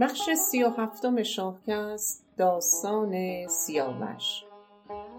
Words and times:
بخش 0.00 0.30
سی 0.30 0.62
و 0.62 0.68
هفتم 0.68 1.22
شاهکست 1.22 2.26
داستان 2.38 3.46
سیاوش. 3.48 4.44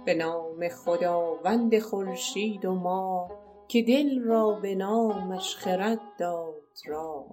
به 0.06 0.14
نام 0.14 0.70
خداوند 0.70 1.80
خورشید 1.80 2.66
و 2.66 2.74
ماه 2.74 3.32
که 3.68 3.82
دل 3.82 4.20
را 4.20 4.52
به 4.52 4.76
نامش 4.76 5.56
خرد 5.56 6.00
داد 6.20 6.64
راه 6.88 7.26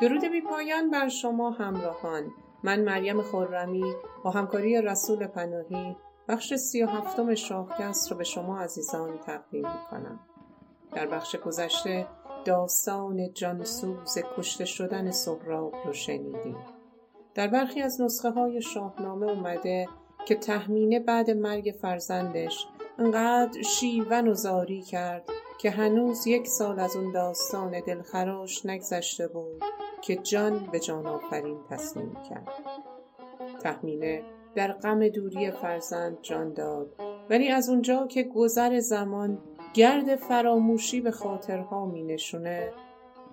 درود 0.00 0.24
بی 0.24 0.40
پایان 0.40 0.90
بر 0.90 1.08
شما 1.08 1.50
همراهان. 1.50 2.30
من 2.64 2.80
مریم 2.84 3.22
خرمی 3.22 3.94
با 4.24 4.30
همکاری 4.30 4.82
رسول 4.82 5.26
پناهی 5.26 5.96
بخش 6.28 6.54
سی 6.54 6.82
و 6.82 6.86
هفتم 6.86 7.34
شاهکست 7.34 8.10
رو 8.10 8.18
به 8.18 8.24
شما 8.24 8.60
عزیزان 8.60 9.18
تقدیم 9.18 9.66
می 9.66 9.78
کنم. 9.90 10.20
در 10.92 11.06
بخش 11.06 11.36
گذشته 11.36 12.06
داستان 12.48 13.32
جانسوز 13.32 14.18
کشته 14.36 14.64
شدن 14.64 15.10
سهراب 15.10 15.74
رو 15.84 15.92
شنیدیم. 15.92 16.56
در 17.34 17.48
برخی 17.48 17.82
از 17.82 18.00
نسخه 18.00 18.30
های 18.30 18.62
شاهنامه 18.62 19.26
اومده 19.30 19.88
که 20.26 20.34
تهمینه 20.34 21.00
بعد 21.00 21.30
مرگ 21.30 21.74
فرزندش 21.82 22.66
انقدر 22.98 23.62
شیون 23.62 24.28
و 24.28 24.34
زاری 24.34 24.82
کرد 24.82 25.24
که 25.60 25.70
هنوز 25.70 26.26
یک 26.26 26.46
سال 26.46 26.80
از 26.80 26.96
اون 26.96 27.12
داستان 27.12 27.80
دلخراش 27.86 28.66
نگذشته 28.66 29.28
بود 29.28 29.62
که 30.02 30.16
جان 30.16 30.68
به 30.72 30.80
جان 30.80 31.06
آفرین 31.06 31.58
تصمیم 31.70 32.16
کرد. 32.28 32.48
تهمینه 33.62 34.22
در 34.54 34.72
غم 34.72 35.08
دوری 35.08 35.50
فرزند 35.50 36.18
جان 36.22 36.52
داد 36.52 36.94
ولی 37.30 37.48
از 37.48 37.68
اونجا 37.68 38.06
که 38.06 38.22
گذر 38.22 38.80
زمان 38.80 39.38
گرد 39.74 40.16
فراموشی 40.16 41.00
به 41.00 41.10
خاطرها 41.10 41.86
می 41.86 42.02
نشونه 42.02 42.72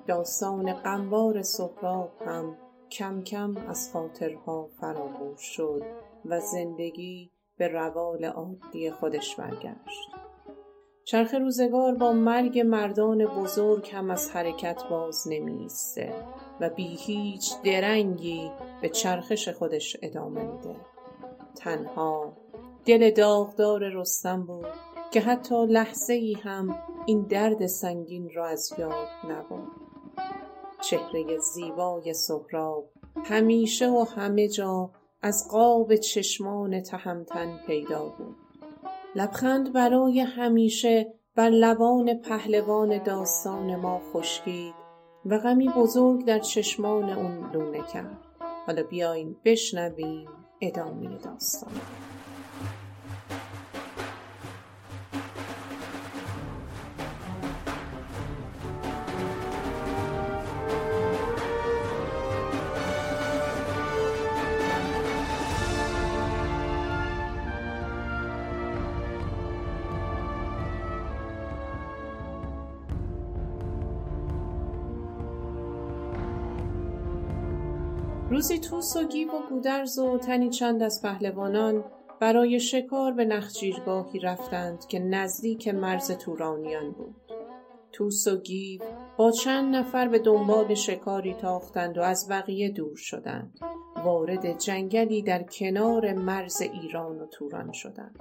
داستان 0.07 0.73
قنبار 0.73 1.41
سهراب 1.41 2.11
هم 2.25 2.57
کم 2.91 3.23
کم 3.23 3.57
از 3.57 3.91
خاطرها 3.93 4.69
فراموش 4.81 5.41
شد 5.41 5.83
و 6.25 6.39
زندگی 6.39 7.31
به 7.57 7.67
روال 7.67 8.25
عادی 8.25 8.91
خودش 8.91 9.35
برگشت. 9.35 10.11
چرخ 11.05 11.33
روزگار 11.33 11.95
با 11.95 12.11
مرگ 12.13 12.59
مردان 12.59 13.25
بزرگ 13.25 13.89
هم 13.93 14.11
از 14.11 14.31
حرکت 14.31 14.83
باز 14.89 15.27
نمیسته 15.29 16.13
و 16.61 16.69
بی 16.69 16.95
هیچ 16.95 17.61
درنگی 17.63 18.51
به 18.81 18.89
چرخش 18.89 19.49
خودش 19.49 19.97
ادامه 20.01 20.43
میده. 20.43 20.75
تنها 21.55 22.33
دل 22.85 23.11
داغدار 23.11 23.89
رستم 23.89 24.45
بود 24.45 24.94
که 25.15 25.21
حتی 25.21 25.65
لحظه 25.65 26.13
ای 26.13 26.33
هم 26.33 26.77
این 27.05 27.21
درد 27.21 27.65
سنگین 27.65 28.29
را 28.33 28.47
از 28.47 28.73
یاد 28.77 29.07
نبود 29.29 29.71
چهره 30.81 31.37
زیبای 31.37 32.13
سهراب 32.13 32.89
همیشه 33.25 33.89
و 33.89 34.05
همه 34.15 34.47
جا 34.47 34.91
از 35.21 35.47
قاب 35.51 35.95
چشمان 35.95 36.81
تهمتن 36.81 37.59
پیدا 37.67 38.13
بود. 38.17 38.35
لبخند 39.15 39.73
برای 39.73 40.19
همیشه 40.19 41.13
بر 41.35 41.49
لبان 41.49 42.13
پهلوان 42.13 43.03
داستان 43.03 43.75
ما 43.75 44.01
خشکید 44.13 44.73
و 45.25 45.37
غمی 45.37 45.69
بزرگ 45.69 46.25
در 46.25 46.39
چشمان 46.39 47.09
اون 47.09 47.51
لونه 47.53 47.83
کرد. 47.93 48.21
حالا 48.67 48.83
بیاین 48.83 49.35
بشنویم 49.45 50.27
ادامه 50.61 51.17
داستان. 51.17 51.71
روزی 78.35 78.59
توس 78.59 78.95
و 78.95 79.03
گیو 79.07 79.31
و 79.31 79.49
گودرز 79.49 79.99
و 79.99 80.17
تنی 80.17 80.49
چند 80.49 80.83
از 80.83 81.01
پهلوانان 81.03 81.83
برای 82.19 82.59
شکار 82.59 83.11
به 83.11 83.25
نخجیرگاهی 83.25 84.19
رفتند 84.19 84.85
که 84.85 84.99
نزدیک 84.99 85.67
مرز 85.67 86.11
تورانیان 86.11 86.91
بود. 86.91 87.15
توس 87.91 88.27
و 88.27 88.37
گیو 88.37 88.81
با 89.17 89.31
چند 89.31 89.75
نفر 89.75 90.07
به 90.07 90.19
دنبال 90.19 90.73
شکاری 90.73 91.33
تاختند 91.33 91.97
و 91.97 92.01
از 92.01 92.27
بقیه 92.29 92.69
دور 92.69 92.95
شدند. 92.95 93.59
وارد 94.03 94.59
جنگلی 94.59 95.21
در 95.21 95.43
کنار 95.43 96.13
مرز 96.13 96.61
ایران 96.61 97.19
و 97.19 97.25
توران 97.25 97.71
شدند. 97.71 98.19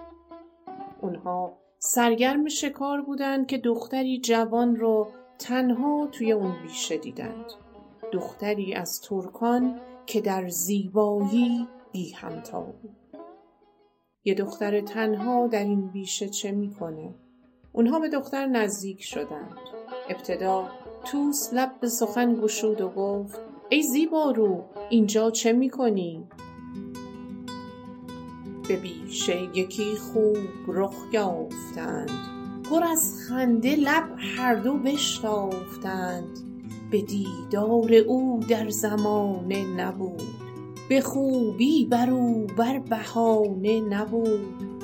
اونها 1.01 1.59
سرگرم 1.79 2.49
شکار 2.49 3.03
بودند 3.03 3.47
که 3.47 3.59
دختری 3.59 4.21
جوان 4.21 4.77
رو 4.77 5.09
تنها 5.39 6.07
توی 6.13 6.33
اون 6.33 6.53
بیشه 6.63 6.97
دیدند. 6.97 7.47
دختری 8.13 8.75
از 8.75 9.01
ترکان 9.01 9.81
که 10.07 10.21
در 10.21 10.49
زیبایی 10.49 11.69
بی 11.93 12.11
همتا 12.11 12.61
بود 12.61 12.97
یه 14.25 14.35
دختر 14.35 14.81
تنها 14.81 15.47
در 15.47 15.65
این 15.65 15.89
بیشه 15.89 16.29
چه 16.29 16.53
می‌کنه؟ 16.53 17.15
اونها 17.73 17.99
به 17.99 18.09
دختر 18.09 18.47
نزدیک 18.47 19.03
شدند. 19.03 19.57
ابتدا 20.09 20.69
توس 21.05 21.51
لب 21.53 21.81
به 21.81 21.89
سخن 21.89 22.35
گشود 22.35 22.81
و 22.81 22.89
گفت 22.89 23.41
ای 23.69 23.83
زیبارو 23.83 24.65
اینجا 24.91 25.31
چه 25.31 25.53
می‌کنی؟ 25.53 26.25
به 28.69 28.77
بیشه 28.77 29.43
یکی 29.55 29.97
خوب 29.97 30.37
رخ 30.69 30.95
یافتند. 31.13 32.11
پر 32.71 32.85
از 32.85 33.15
خنده 33.29 33.77
لب 33.77 34.17
هر 34.19 34.55
دو 34.55 34.79
بشتافتند. 34.79 36.44
به 36.91 37.03
دیدار 37.03 37.95
او 37.95 38.41
در 38.49 38.69
زمانه 38.69 39.65
نبود. 39.65 40.23
به 40.89 41.01
خوبی 41.01 41.85
بر 41.85 42.11
او 42.11 42.47
بر 42.59 42.79
بهانه 42.79 43.81
نبود. 43.81 44.75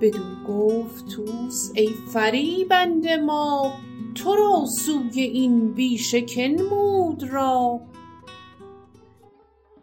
بدو 0.00 0.18
گفت 0.48 1.08
توس 1.08 1.72
ای 1.74 1.88
فریبنده 2.12 3.16
ما 3.16 3.72
تو 4.14 4.34
را 4.34 4.64
سوی 4.66 5.20
این 5.20 5.72
بیشه 5.72 6.20
که 6.20 6.48
نمود 6.48 7.22
را. 7.22 7.80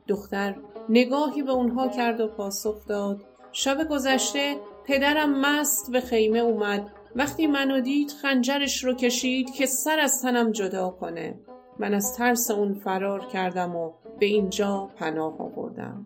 دختر 0.07 0.55
نگاهی 0.89 1.41
به 1.41 1.51
اونها 1.51 1.87
کرد 1.87 2.19
و 2.21 2.27
پاسخ 2.27 2.87
داد. 2.87 3.25
شب 3.51 3.87
گذشته 3.89 4.55
پدرم 4.85 5.41
مست 5.41 5.91
به 5.91 6.01
خیمه 6.01 6.39
اومد. 6.39 6.91
وقتی 7.15 7.47
منو 7.47 7.81
دید 7.81 8.11
خنجرش 8.11 8.83
رو 8.83 8.93
کشید 8.93 9.53
که 9.53 9.65
سر 9.65 9.99
از 9.99 10.21
تنم 10.21 10.51
جدا 10.51 10.89
کنه. 10.89 11.39
من 11.79 11.93
از 11.93 12.15
ترس 12.15 12.51
اون 12.51 12.73
فرار 12.73 13.25
کردم 13.25 13.75
و 13.75 13.91
به 14.19 14.25
اینجا 14.25 14.89
پناه 14.95 15.41
آوردم. 15.41 16.05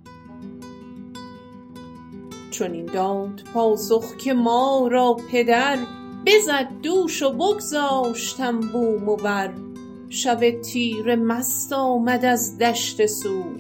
چون 2.51 2.73
این 2.73 2.85
داد 2.85 3.41
پاسخ 3.53 4.17
که 4.17 4.33
ما 4.33 4.87
را 4.91 5.17
پدر 5.31 5.77
بزد 6.25 6.67
دوش 6.83 7.23
و 7.23 7.29
بگذاشتم 7.31 8.59
بوم 8.59 9.09
و 9.09 9.15
بر. 9.15 9.53
شب 10.09 10.61
تیره 10.61 11.15
مست 11.15 11.73
آمد 11.73 12.25
از 12.25 12.57
دشت 12.57 13.05
سور. 13.05 13.59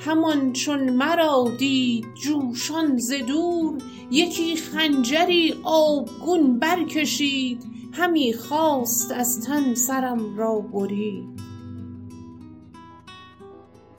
همان 0.00 0.52
چون 0.52 0.90
مرا 0.90 1.48
دید 1.58 2.06
جوشان 2.14 2.98
ز 2.98 3.12
دور 3.12 3.78
یکی 4.10 4.56
خنجری 4.56 5.54
آبگون 5.64 6.58
برکشید. 6.58 7.75
همی 7.96 8.32
خواست 8.32 9.12
از 9.12 9.46
تن 9.46 9.74
سرم 9.74 10.38
را 10.38 10.58
برید 10.60 11.40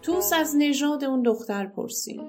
توس 0.02 0.34
از 0.34 0.56
نژاد 0.58 1.04
اون 1.04 1.22
دختر 1.22 1.66
پرسید. 1.66 2.22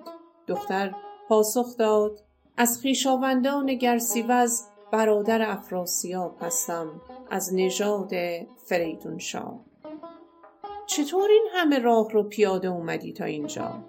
دختر 0.46 0.94
پاسخ 1.28 1.76
داد 1.76 2.24
از 2.56 2.80
خویشاوندان 2.80 3.74
گرسیوز 3.74 4.62
برادر 4.92 5.50
افراسیاب 5.50 6.36
هستم 6.40 7.00
از 7.30 7.54
نژاد 7.54 8.12
فریدون 8.64 9.18
شاه. 9.18 9.60
چطور 10.86 11.30
این 11.30 11.48
همه 11.52 11.78
راه 11.78 12.10
رو 12.12 12.22
پیاده 12.22 12.68
اومدی 12.68 13.12
تا 13.12 13.24
اینجا؟ 13.24 13.84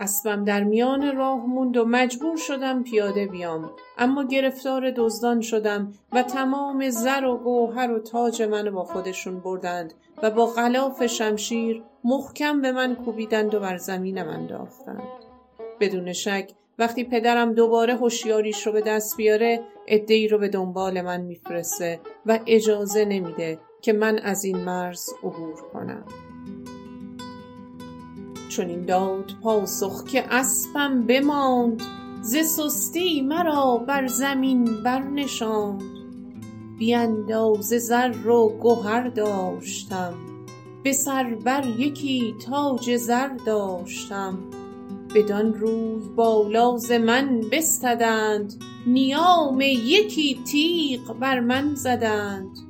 اسبم 0.00 0.44
در 0.44 0.64
میان 0.64 1.16
راه 1.16 1.46
موند 1.46 1.76
و 1.76 1.84
مجبور 1.84 2.36
شدم 2.36 2.82
پیاده 2.82 3.26
بیام. 3.26 3.70
اما 3.98 4.24
گرفتار 4.24 4.90
دزدان 4.96 5.40
شدم 5.40 5.92
و 6.12 6.22
تمام 6.22 6.90
زر 6.90 7.24
و 7.24 7.36
گوهر 7.36 7.92
و 7.92 7.98
تاج 7.98 8.42
منو 8.42 8.70
با 8.70 8.84
خودشون 8.84 9.40
بردند 9.40 9.94
و 10.22 10.30
با 10.30 10.46
غلاف 10.46 11.06
شمشیر 11.06 11.82
محکم 12.04 12.60
به 12.60 12.72
من 12.72 12.94
کوبیدند 12.94 13.54
و 13.54 13.60
بر 13.60 13.76
زمینم 13.76 14.28
انداختند. 14.28 15.02
بدون 15.80 16.12
شک 16.12 16.50
وقتی 16.78 17.04
پدرم 17.04 17.52
دوباره 17.54 17.96
هوشیاریش 17.96 18.66
رو 18.66 18.72
به 18.72 18.80
دست 18.80 19.16
بیاره 19.16 19.60
عدهای 19.88 20.28
رو 20.28 20.38
به 20.38 20.48
دنبال 20.48 21.00
من 21.00 21.20
میفرسته 21.20 22.00
و 22.26 22.38
اجازه 22.46 23.04
نمیده 23.04 23.58
که 23.82 23.92
من 23.92 24.18
از 24.18 24.44
این 24.44 24.56
مرز 24.56 25.08
عبور 25.22 25.62
کنم. 25.72 26.04
چنین 28.50 28.84
داد 28.84 29.32
پاسخ 29.42 30.04
که 30.04 30.34
اسپم 30.34 31.06
بماند 31.06 31.82
ز 32.22 32.36
سستی 32.36 33.22
مرا 33.22 33.84
بر 33.88 34.06
زمین 34.06 34.82
برنشاند. 34.84 35.82
بی 36.78 36.94
اندازه 36.94 37.78
زر 37.78 38.28
و 38.28 38.58
گهر 38.62 39.08
داشتم 39.08 40.14
به 40.82 40.92
سر 40.92 41.34
بر 41.44 41.66
یکی 41.78 42.34
تاج 42.46 42.96
زر 42.96 43.28
داشتم. 43.46 44.38
بدان 45.14 45.54
روی 45.54 46.00
بالا 46.16 46.76
ز 46.76 46.92
من 46.92 47.40
بستدند 47.52 48.64
نیام 48.86 49.60
یکی 49.60 50.40
تیغ 50.44 51.18
بر 51.18 51.40
من 51.40 51.74
زدند. 51.74 52.69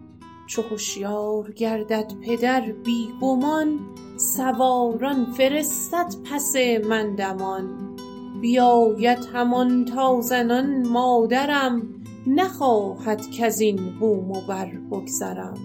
چو 0.51 0.63
هشیار 0.63 1.53
گردد 1.53 2.13
پدر 2.27 2.61
بی 2.61 3.09
گمان 3.21 3.79
سواران 4.17 5.25
فرستد 5.25 6.15
پس 6.31 6.57
من 6.89 7.15
دمان. 7.15 7.97
بیاید 8.41 9.19
همان 9.33 9.85
تا 9.85 10.21
زنان 10.21 10.89
مادرم 10.89 12.03
نخواهد 12.27 13.31
کزین 13.31 13.99
بوم 14.01 14.31
و 14.31 14.41
بر 14.49 14.67
بگذرم. 14.91 15.59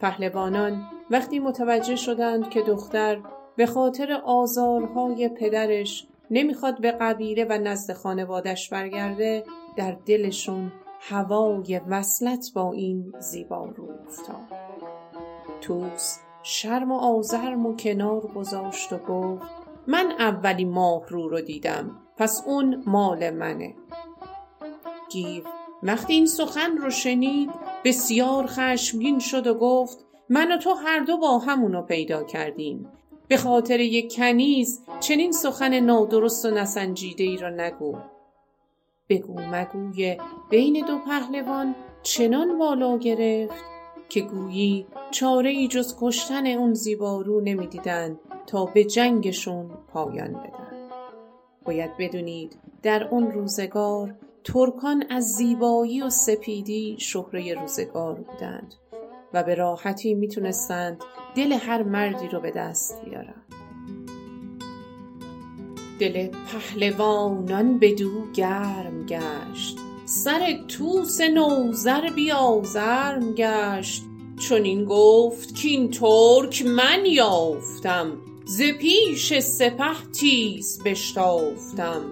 پهلوانان 0.00 0.82
وقتی 1.10 1.38
متوجه 1.38 1.96
شدند 1.96 2.50
که 2.50 2.62
دختر 2.62 3.22
به 3.56 3.66
خاطر 3.66 4.12
آزارهای 4.12 5.28
پدرش 5.28 6.06
نمی‌خواد 6.30 6.80
به 6.80 6.92
قبیله 6.92 7.44
و 7.44 7.58
نزد 7.58 7.92
خانوادش 7.92 8.68
برگرده 8.68 9.44
در 9.76 9.96
دلشون 10.06 10.72
هوای 11.08 11.80
وصلت 11.88 12.46
با 12.54 12.72
این 12.72 13.12
زیبا 13.18 13.64
رو 13.64 13.88
افتاد 14.06 14.58
توس 15.60 16.18
شرم 16.42 16.92
و 16.92 16.94
آزرم 16.94 17.66
و 17.66 17.76
کنار 17.76 18.20
گذاشت 18.20 18.92
و 18.92 18.98
گفت 18.98 19.46
من 19.86 20.12
اولی 20.18 20.64
ماه 20.64 21.08
رو 21.08 21.28
رو 21.28 21.40
دیدم 21.40 22.00
پس 22.16 22.42
اون 22.46 22.82
مال 22.86 23.30
منه. 23.30 23.74
گیو 25.10 25.44
وقتی 25.82 26.12
این 26.12 26.26
سخن 26.26 26.76
رو 26.76 26.90
شنید 26.90 27.50
بسیار 27.84 28.46
خشمگین 28.46 29.18
شد 29.18 29.46
و 29.46 29.54
گفت 29.54 29.98
من 30.28 30.52
و 30.52 30.58
تو 30.58 30.74
هر 30.74 31.00
دو 31.00 31.16
با 31.16 31.38
همونو 31.38 31.82
پیدا 31.82 32.22
کردیم. 32.22 32.88
به 33.28 33.36
خاطر 33.36 33.80
یک 33.80 34.16
کنیز 34.16 34.84
چنین 35.00 35.32
سخن 35.32 35.80
نادرست 35.80 36.44
و 36.44 36.50
نسنجیده 36.50 37.24
ای 37.24 37.36
را 37.36 37.50
نگو. 37.50 37.96
بگو 39.08 39.40
مگوی 39.40 40.18
بین 40.50 40.86
دو 40.86 40.98
پهلوان 40.98 41.74
چنان 42.02 42.58
بالا 42.58 42.98
گرفت 42.98 43.64
که 44.08 44.20
گویی 44.20 44.86
چاره 45.10 45.50
ای 45.50 45.68
جز 45.68 45.96
کشتن 46.00 46.46
اون 46.46 46.74
زیبارو 46.74 47.40
نمی‌دیدند 47.40 48.18
تا 48.46 48.64
به 48.64 48.84
جنگشون 48.84 49.70
پایان 49.88 50.32
بدن. 50.32 50.88
باید 51.64 51.90
بدونید 51.98 52.58
در 52.82 53.04
اون 53.04 53.32
روزگار 53.32 54.14
ترکان 54.44 55.04
از 55.10 55.24
زیبایی 55.24 56.02
و 56.02 56.10
سپیدی 56.10 56.96
شهره 57.00 57.54
روزگار 57.54 58.14
بودند 58.14 58.74
و 59.32 59.42
به 59.42 59.54
راحتی 59.54 60.14
می‌تونستند 60.14 61.04
دل 61.36 61.52
هر 61.52 61.82
مردی 61.82 62.28
رو 62.28 62.40
به 62.40 62.50
دست 62.50 63.04
بیارن 63.04 63.42
دل 65.98 66.28
پهلوانان 66.28 67.78
بدو 67.78 68.32
گرم 68.34 69.06
گشت. 69.06 69.78
سر 70.04 70.58
توس 70.68 71.20
نوذر 71.20 72.10
بیازرم 72.10 73.34
گشت. 73.34 74.02
چنین 74.48 74.84
گفت 74.84 75.62
کاین 75.62 75.90
ترک 75.90 76.66
من 76.66 77.06
یافتم. 77.06 78.12
ز 78.44 78.62
پیش 78.62 79.38
سپه 79.38 80.12
تیز 80.12 80.82
بشتافتم. 80.84 82.02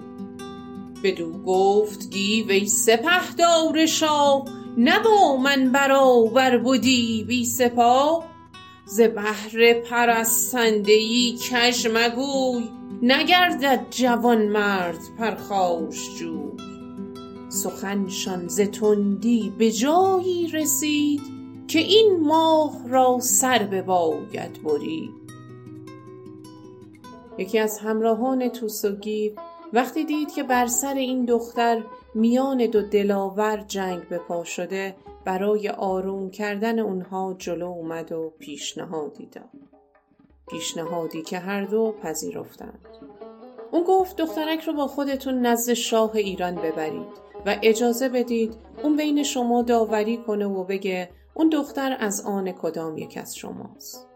بدو 1.02 1.32
گفت 1.32 2.10
گیو 2.10 2.50
ای 2.50 2.66
سپهدار 2.66 3.86
شاه. 3.86 4.44
نه 4.76 4.98
با 4.98 5.36
من 5.36 5.72
برابر 5.72 6.58
بدی 6.58 7.24
بی 7.28 7.44
سپاه. 7.44 8.24
ز 8.84 9.00
بهر 9.00 9.74
پرستنده 9.74 10.92
ای 10.92 11.38
کژ 11.50 11.86
مگوی. 11.86 12.81
نگردد 13.04 13.86
جوانمرد 13.90 14.98
پرخاشجوی 15.18 16.52
سخنشان 17.48 18.48
ز 18.48 18.60
تندی 18.60 19.52
به 19.58 19.70
جایی 19.70 20.48
رسید 20.48 21.20
که 21.68 21.78
این 21.78 22.20
ماه 22.20 22.88
را 22.88 23.18
سر 23.20 23.58
بباید 23.58 24.62
برید. 24.62 25.10
یکی 27.38 27.58
از 27.58 27.78
همراهان 27.78 28.48
طوس 28.48 28.84
و 28.84 28.96
گیو 28.96 29.32
وقتی 29.72 30.04
دید 30.04 30.32
که 30.32 30.42
بر 30.42 30.66
سر 30.66 30.94
این 30.94 31.24
دختر 31.24 31.84
میان 32.14 32.66
دو 32.66 32.82
دلاور 32.82 33.64
جنگ 33.68 34.08
به 34.08 34.18
پا 34.18 34.44
شده 34.44 34.96
برای 35.24 35.68
آروم 35.68 36.30
کردن 36.30 36.78
اونها 36.78 37.34
جلو 37.38 37.66
اومد 37.66 38.12
و 38.12 38.32
پیشنهادی 38.38 39.26
داد. 39.26 39.71
پیشنهادی 40.52 41.22
که 41.22 41.38
هر 41.38 41.64
دو 41.64 41.94
پذیرفتند. 42.02 42.88
اون 43.70 43.82
گفت 43.82 44.16
دخترک 44.16 44.60
رو 44.60 44.72
با 44.72 44.86
خودتون 44.86 45.46
نزد 45.46 45.72
شاه 45.72 46.16
ایران 46.16 46.54
ببرید 46.54 47.22
و 47.46 47.56
اجازه 47.62 48.08
بدید 48.08 48.54
اون 48.82 48.96
بین 48.96 49.22
شما 49.22 49.62
داوری 49.62 50.16
کنه 50.16 50.46
و 50.46 50.64
بگه 50.64 51.10
اون 51.34 51.48
دختر 51.48 51.96
از 52.00 52.20
آن 52.26 52.52
کدام 52.52 52.98
یک 52.98 53.18
از 53.18 53.36
شماست. 53.36 54.06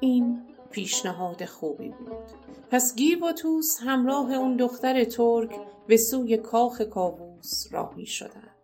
این 0.00 0.42
پیشنهاد 0.70 1.44
خوبی 1.44 1.88
بود. 1.88 2.30
پس 2.70 2.96
گیو 2.96 3.28
و 3.28 3.32
توس 3.32 3.78
همراه 3.80 4.32
اون 4.32 4.56
دختر 4.56 5.04
ترک 5.04 5.50
به 5.86 5.96
سوی 5.96 6.36
کاخ 6.36 6.80
کاووس 6.80 7.72
راهی 7.72 8.06
شدند. 8.06 8.56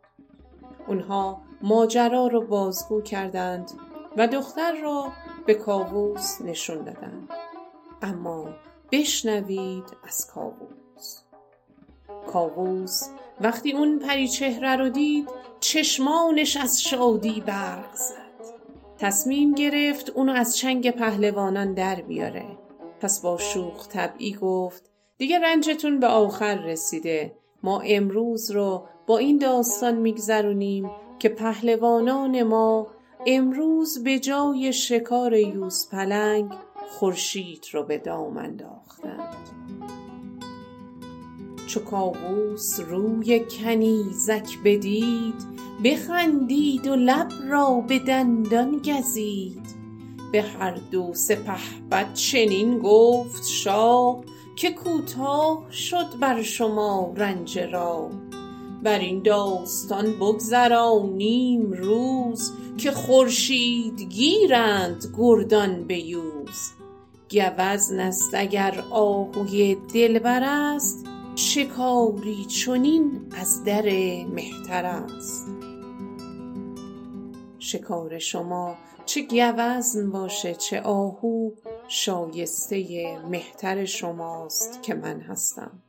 اونها 0.89 1.41
ماجرا 1.63 2.27
رو 2.27 2.47
بازگو 2.47 3.01
کردند 3.03 3.71
و 4.17 4.29
دختر 4.29 4.73
را 4.83 5.13
به 5.47 5.55
کاووس 5.55 6.41
نشون 6.41 6.85
دادند 6.85 7.29
اما 8.03 8.49
بشنوید 8.93 9.85
از 10.09 10.27
کاووس. 10.27 11.21
کاووس 12.33 13.09
وقتی 13.41 13.73
اون 13.73 13.99
پریچهره 13.99 14.77
رو 14.77 14.89
دید 14.89 15.29
چشمانش 15.61 16.57
از 16.57 16.83
شادی 16.83 17.41
برق 17.47 17.95
زد. 17.95 18.27
تصمیم 18.99 19.55
گرفت 19.55 20.11
اونو 20.11 20.33
از 20.33 20.57
چنگ 20.57 20.91
پهلوانان 20.91 21.75
در 21.75 21.95
بیاره. 21.95 22.47
پس 23.01 23.21
با 23.21 23.39
شوخ 23.39 23.89
طبعی 23.89 24.33
گفت 24.33 24.91
دیگه 25.19 25.39
رنجتون 25.39 26.01
به 26.01 26.07
آخر 26.07 26.55
رسیده. 26.55 27.37
ما 27.63 27.81
امروز 27.81 28.51
رو 28.51 28.87
با 29.07 29.19
این 29.19 29.39
داستان 29.39 29.95
میگذرونیم 29.95 30.91
که 31.19 31.29
پهلوانان 31.29 32.43
ما 32.43 32.87
امروز 33.29 34.03
به 34.05 34.19
جای 34.19 34.73
شکار 34.73 35.33
یوز 35.35 35.89
پلنگ 35.89 36.53
خورشید 36.89 37.67
رو 37.73 37.83
به 37.83 37.99
دام 37.99 38.37
انداختند 38.37 39.37
چو 41.67 41.81
کاووس 41.81 42.81
روی 42.81 43.41
کنیزک 43.41 44.59
بدید 44.65 45.35
بخندید 45.85 46.87
و 46.87 46.97
لب 46.97 47.29
را 47.49 47.85
به 47.89 47.99
دندان 47.99 48.79
گزید. 48.79 49.77
به 50.33 50.43
هر 50.43 50.75
دو 50.91 51.15
سپهبد 51.15 52.15
چنین 52.15 52.79
گفت 52.79 53.47
شاه 53.47 54.25
که 54.57 54.71
کوتاه 54.71 55.73
شد 55.73 56.19
بر 56.21 56.43
شما 56.43 57.13
رنج 57.17 57.59
راه. 57.59 58.26
بر 58.87 58.99
این 58.99 59.23
داستان 59.23 60.13
بگذرانیم 60.13 61.73
روز 61.73 62.53
که 62.79 62.91
خورشید 62.91 64.01
گیرند 64.01 65.15
گردان 65.19 65.85
به 65.85 65.99
یوز 65.99 66.73
گوزن 67.31 68.01
است 68.01 68.31
اگر 68.35 68.85
آهوی 68.91 69.77
دلبر 69.95 70.43
است 70.45 71.07
شکاری 71.35 72.45
چنین 72.45 73.33
از 73.41 73.65
در 73.65 73.85
مهتر 74.25 74.85
است. 74.87 75.47
شکار 77.59 78.19
شما 78.19 78.75
چه 79.07 79.23
گوزن 79.23 80.11
باشه 80.11 80.55
چه 80.55 80.81
آهو 80.81 81.51
شایسته 81.89 83.19
مهتر 83.31 83.85
شماست 83.85 84.83
که 84.83 84.95
من 84.95 85.21
هستم. 85.21 85.83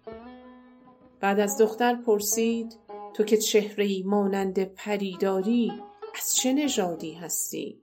بعد 1.20 1.40
از 1.40 1.58
دختر 1.58 1.96
پرسید 1.96 2.87
تو 3.18 3.24
که 3.24 3.38
چهره 3.38 3.86
ای 3.86 4.04
مانند 4.04 4.64
پری 4.64 5.18
داری 5.20 5.74
از 6.20 6.36
چه 6.36 6.54
نژادی 6.54 7.14
هستی؟ 7.14 7.82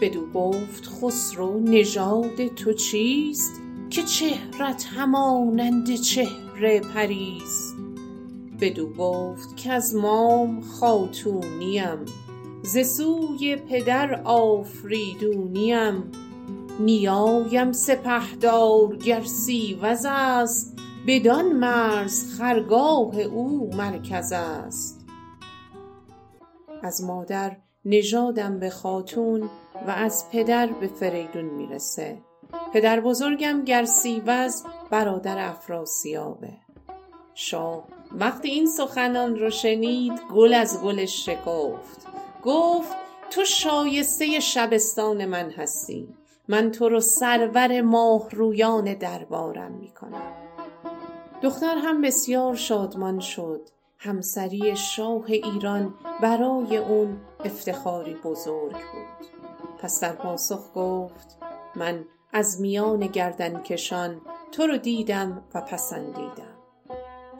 بدو 0.00 0.26
گفت 0.26 0.86
خسرو 0.86 1.60
نژاد 1.60 2.46
تو 2.46 2.72
چیست؟ 2.72 3.60
که 3.90 4.02
چهرت 4.02 4.84
همانند 4.84 5.94
چهر 5.94 6.78
پریست 6.78 7.76
بدو 8.60 8.92
گفت 8.92 9.56
کز 9.56 9.94
مام 9.94 10.60
خاتونیم 10.60 12.04
ز 12.62 12.96
سوی 12.96 13.56
پدر 13.56 14.22
آفریدونیم. 14.24 16.02
نیایم 16.80 17.72
سپهدار 17.72 18.96
گرسیوز 18.96 20.06
است 20.08 20.81
بدان 21.06 21.52
مرز 21.52 22.38
خرگاه 22.38 23.18
او 23.18 23.70
مرکز 23.74 24.32
است. 24.32 25.06
از 26.82 27.04
مادر 27.04 27.56
نژادم 27.84 28.58
به 28.58 28.70
خاتون 28.70 29.50
و 29.86 29.90
از 29.90 30.30
پدر 30.30 30.66
به 30.66 30.86
فریدون 30.86 31.44
می‌رسه. 31.44 32.18
پدر 32.72 33.00
بزرگم 33.00 33.64
گرسیوز 33.64 34.64
برادر 34.90 35.48
افراسیابه. 35.48 36.52
شاه 37.34 37.84
وقتی 38.12 38.48
این 38.48 38.66
سخنان 38.66 39.36
رو 39.36 39.50
شنید 39.50 40.20
گل 40.34 40.54
از 40.54 40.82
گلش 40.82 41.26
شکفت. 41.26 42.06
گفت 42.44 42.92
تو 43.30 43.44
شایسته 43.44 44.40
شبستان 44.40 45.24
من 45.24 45.50
هستی. 45.50 46.08
من 46.48 46.70
تو 46.70 46.88
رو 46.88 47.00
سرور 47.00 47.80
ماه 47.80 48.30
رویان 48.30 48.94
دربارم 48.94 49.72
می‌کنم. 49.72 50.41
دختر 51.42 51.76
هم 51.76 52.00
بسیار 52.00 52.54
شادمان 52.54 53.20
شد. 53.20 53.68
همسری 53.98 54.76
شاه 54.76 55.24
ایران 55.26 55.94
برای 56.22 56.76
اون 56.76 57.20
افتخاری 57.44 58.14
بزرگ 58.14 58.72
بود. 58.72 59.26
پس 59.78 60.00
در 60.00 60.12
پاسخ 60.12 60.72
گفت 60.74 61.38
من 61.76 62.04
از 62.32 62.60
میان 62.60 63.06
گردنکشان 63.06 64.20
تو 64.52 64.66
رو 64.66 64.76
دیدم 64.76 65.42
و 65.54 65.60
پسندیدم. 65.60 66.56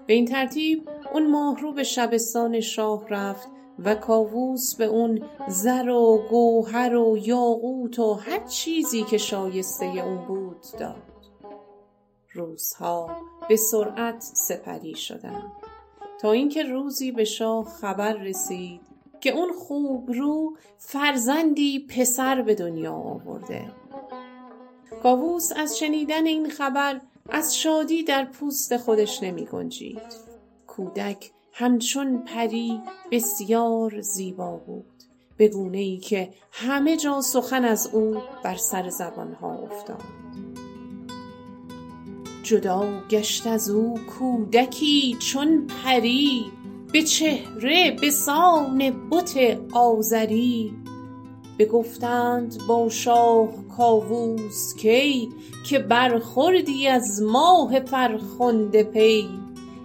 به 0.06 0.14
این 0.14 0.26
ترتیب 0.26 0.88
اون 1.14 1.30
ماهرو 1.30 1.72
به 1.72 1.82
شبستان 1.82 2.60
شاه 2.60 3.08
رفت 3.08 3.48
و 3.78 3.94
کاووس 3.94 4.74
به 4.74 4.84
اون 4.84 5.22
زر 5.48 5.88
و 5.88 6.22
گوهر 6.30 6.96
و 6.96 7.18
یاقوت 7.18 7.98
و 7.98 8.14
هر 8.14 8.46
چیزی 8.46 9.02
که 9.02 9.18
شایسته 9.18 9.86
اون 9.86 10.16
بود 10.26 10.62
داد. 10.78 11.11
روزها 12.34 13.16
به 13.48 13.56
سرعت 13.56 14.20
سپری 14.20 14.94
شدند. 14.94 15.52
تا 16.20 16.32
اینکه 16.32 16.62
روزی 16.62 17.12
به 17.12 17.24
شاه 17.24 17.64
خبر 17.64 18.12
رسید 18.12 18.80
که 19.20 19.30
اون 19.30 19.52
خوبرو 19.52 20.56
فرزندی 20.78 21.86
پسر 21.86 22.42
به 22.42 22.54
دنیا 22.54 22.92
آورده. 22.94 23.70
کاووس 25.02 25.52
از 25.56 25.78
شنیدن 25.78 26.26
این 26.26 26.50
خبر 26.50 27.00
از 27.28 27.56
شادی 27.56 28.02
در 28.02 28.24
پوست 28.24 28.76
خودش 28.76 29.22
نمی 29.22 29.44
گنجید. 29.44 30.32
کودک 30.66 31.30
همچون 31.52 32.18
پری 32.18 32.80
بسیار 33.10 34.00
زیبا 34.00 34.56
بود 34.56 34.86
به 35.36 35.48
گونه 35.48 35.78
ای 35.78 35.98
که 35.98 36.32
همه 36.52 36.96
جا 36.96 37.20
سخن 37.20 37.64
از 37.64 37.86
او 37.92 38.16
بر 38.44 38.56
سر 38.56 38.88
زبانها 38.88 39.54
افتاد. 39.54 40.02
جدا 42.52 43.02
گشت 43.10 43.46
از 43.46 43.70
او 43.70 43.98
کودکی 44.18 45.16
چون 45.18 45.66
پری 45.66 46.44
به 46.92 47.02
چهره 47.02 47.96
به 48.00 48.10
سان 48.10 49.08
بت 49.10 49.58
آزری 49.72 50.72
بگفتند 51.58 52.58
با 52.68 52.88
شاه 52.88 53.48
کاووس 53.76 54.74
کی 54.74 55.28
که 55.68 55.78
برخوردی 55.78 56.88
از 56.88 57.22
ماه 57.22 57.80
فرخنده 57.80 58.84
پی؟ 58.84 59.28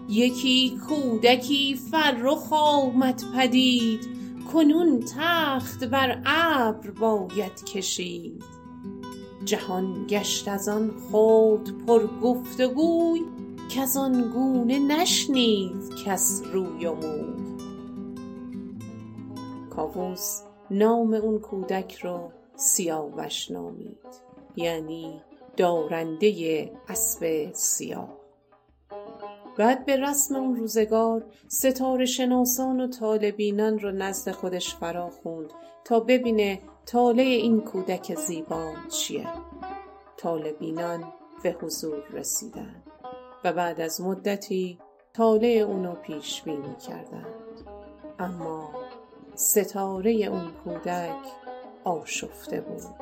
یکی 0.10 0.80
کودکی 0.88 1.80
فرخ 1.92 2.54
آمد 2.54 3.24
پدید 3.36 4.08
کنون 4.54 5.04
تخت 5.18 5.84
بر 5.84 6.22
ابر 6.26 6.92
باید 6.92 7.66
کشید. 7.66 8.57
جهان 9.48 10.06
گشت 10.08 10.48
از 10.48 10.70
آن 10.70 10.92
خود 11.12 11.86
پر 11.86 12.08
گفت 12.24 12.60
و 12.60 12.68
گوی 12.68 13.22
کز 13.70 13.98
آن 13.98 14.32
گونه 14.34 14.80
نشنید 14.80 15.96
کس 16.06 16.42
روی 16.54 16.86
و 16.86 16.94
موی. 16.94 17.58
کاووس 19.70 20.42
نام 20.72 21.14
اون 21.14 21.40
کودک 21.40 21.96
رو 21.96 22.32
سیاوش 22.56 23.52
نامید 23.52 23.98
یعنی 24.56 25.22
دارنده 25.58 26.72
اسب 26.90 27.52
سیاه. 27.54 28.18
بعد 29.58 29.86
به 29.86 29.98
رسم 29.98 30.36
اون 30.36 30.56
روزگار 30.56 31.26
ستاره 31.48 32.06
شناسان 32.06 32.80
و 32.80 32.88
طالبینان 32.88 33.80
رو 33.80 33.92
نزد 33.92 34.32
خودش 34.32 34.76
فرا 34.76 35.10
خوند 35.10 35.54
تا 35.86 36.00
ببینه 36.00 36.62
طالع 36.88 37.24
این 37.24 37.62
کودک 37.62 38.16
زیبا 38.16 38.74
چیه؟ 38.90 39.28
طالبینان 40.18 41.14
به 41.44 41.58
حضور 41.62 42.04
رسیدند 42.14 42.84
و 43.44 43.54
بعد 43.54 43.82
از 43.82 44.02
مدتی 44.02 44.80
طالع 45.14 45.66
اونو 45.68 45.96
پیش 45.96 46.42
بینی 46.42 46.76
کردند. 46.88 47.68
اما 48.20 48.70
ستاره 49.36 50.12
اون 50.12 50.52
کودک 50.64 51.26
آشفته 51.84 52.62
بود 52.62 52.96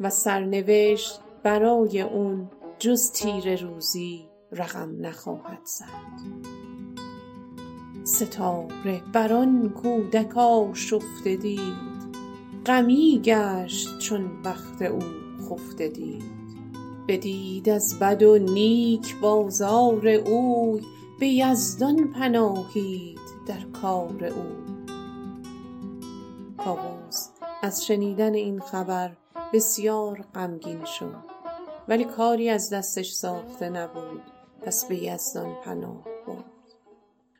و 0.00 0.10
سرنوشت 0.10 1.20
برای 1.42 2.00
اون 2.00 2.50
جز 2.78 3.12
تیر 3.12 3.62
روزی 3.62 4.28
رقم 4.52 5.06
نخواهد 5.06 5.64
زد. 5.64 5.86
ستاره 8.04 9.02
بر 9.12 9.32
آن 9.32 9.68
کودک 9.82 10.36
آشفته 10.36 11.36
دید 11.36 11.91
غمی 12.66 13.20
گشت 13.24 13.98
چون 13.98 14.42
بخت 14.42 14.82
او 14.82 15.00
خفته 15.50 15.88
دید. 15.88 16.22
بدید 17.08 17.68
از 17.68 17.98
بد 17.98 18.22
و 18.22 18.38
نیک 18.38 19.20
بازار 19.20 20.08
اوی 20.08 20.82
به 21.20 21.28
یزدان 21.28 22.12
پناهید 22.12 23.20
در 23.46 23.80
کار 23.80 24.24
او. 24.24 24.46
کاووس 26.64 27.28
از 27.62 27.86
شنیدن 27.86 28.34
این 28.34 28.60
خبر 28.60 29.16
بسیار 29.52 30.24
غمگین 30.34 30.84
شد 30.84 31.24
ولی 31.88 32.04
کاری 32.04 32.48
از 32.48 32.70
دستش 32.72 33.12
ساخته 33.12 33.68
نبود 33.68 34.22
پس 34.62 34.84
به 34.84 34.96
یزدان 34.96 35.54
پناه 35.64 36.04
برد. 36.26 36.44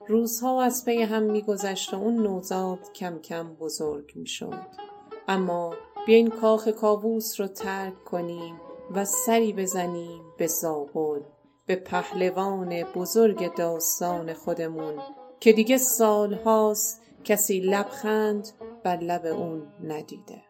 روزها 0.09 0.63
از 0.63 0.85
پی 0.85 1.03
هم 1.03 1.23
میگذشت 1.23 1.95
و 1.95 1.97
اون 1.97 2.23
نوزاد 2.23 2.93
کم 2.93 3.19
کم 3.19 3.55
بزرگ 3.55 4.13
می‌شد. 4.15 4.92
اما 5.29 5.75
بیاین 6.07 6.31
کاخ 6.31 6.69
کاووس 6.69 7.41
رو 7.41 7.47
ترک 7.47 8.05
کنیم 8.05 8.61
و 8.95 9.05
سری 9.05 9.53
بزنیم 9.53 10.23
به 10.39 10.47
زابل 10.47 11.21
به 11.67 11.77
پهلوان 11.77 12.83
بزرگ 12.83 13.55
داستان 13.55 14.33
خودمون 14.33 14.99
که 15.41 15.53
دیگه 15.53 15.79
سالهاست 15.79 17.03
کسی 17.25 17.61
لبخند 17.61 18.49
بر 18.85 18.97
لب 18.97 19.27
اون 19.27 19.73
ندیده. 19.85 20.43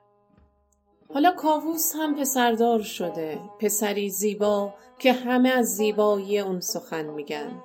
حالا 1.14 1.30
کاووس 1.32 1.92
هم 1.96 2.14
پسردار 2.14 2.80
شده 2.82 3.40
پسری 3.60 4.10
زیبا 4.10 4.74
که 4.98 5.12
همه 5.12 5.48
از 5.48 5.66
زیبایی 5.66 6.38
اون 6.38 6.60
سخن 6.60 7.06
میگن. 7.06 7.62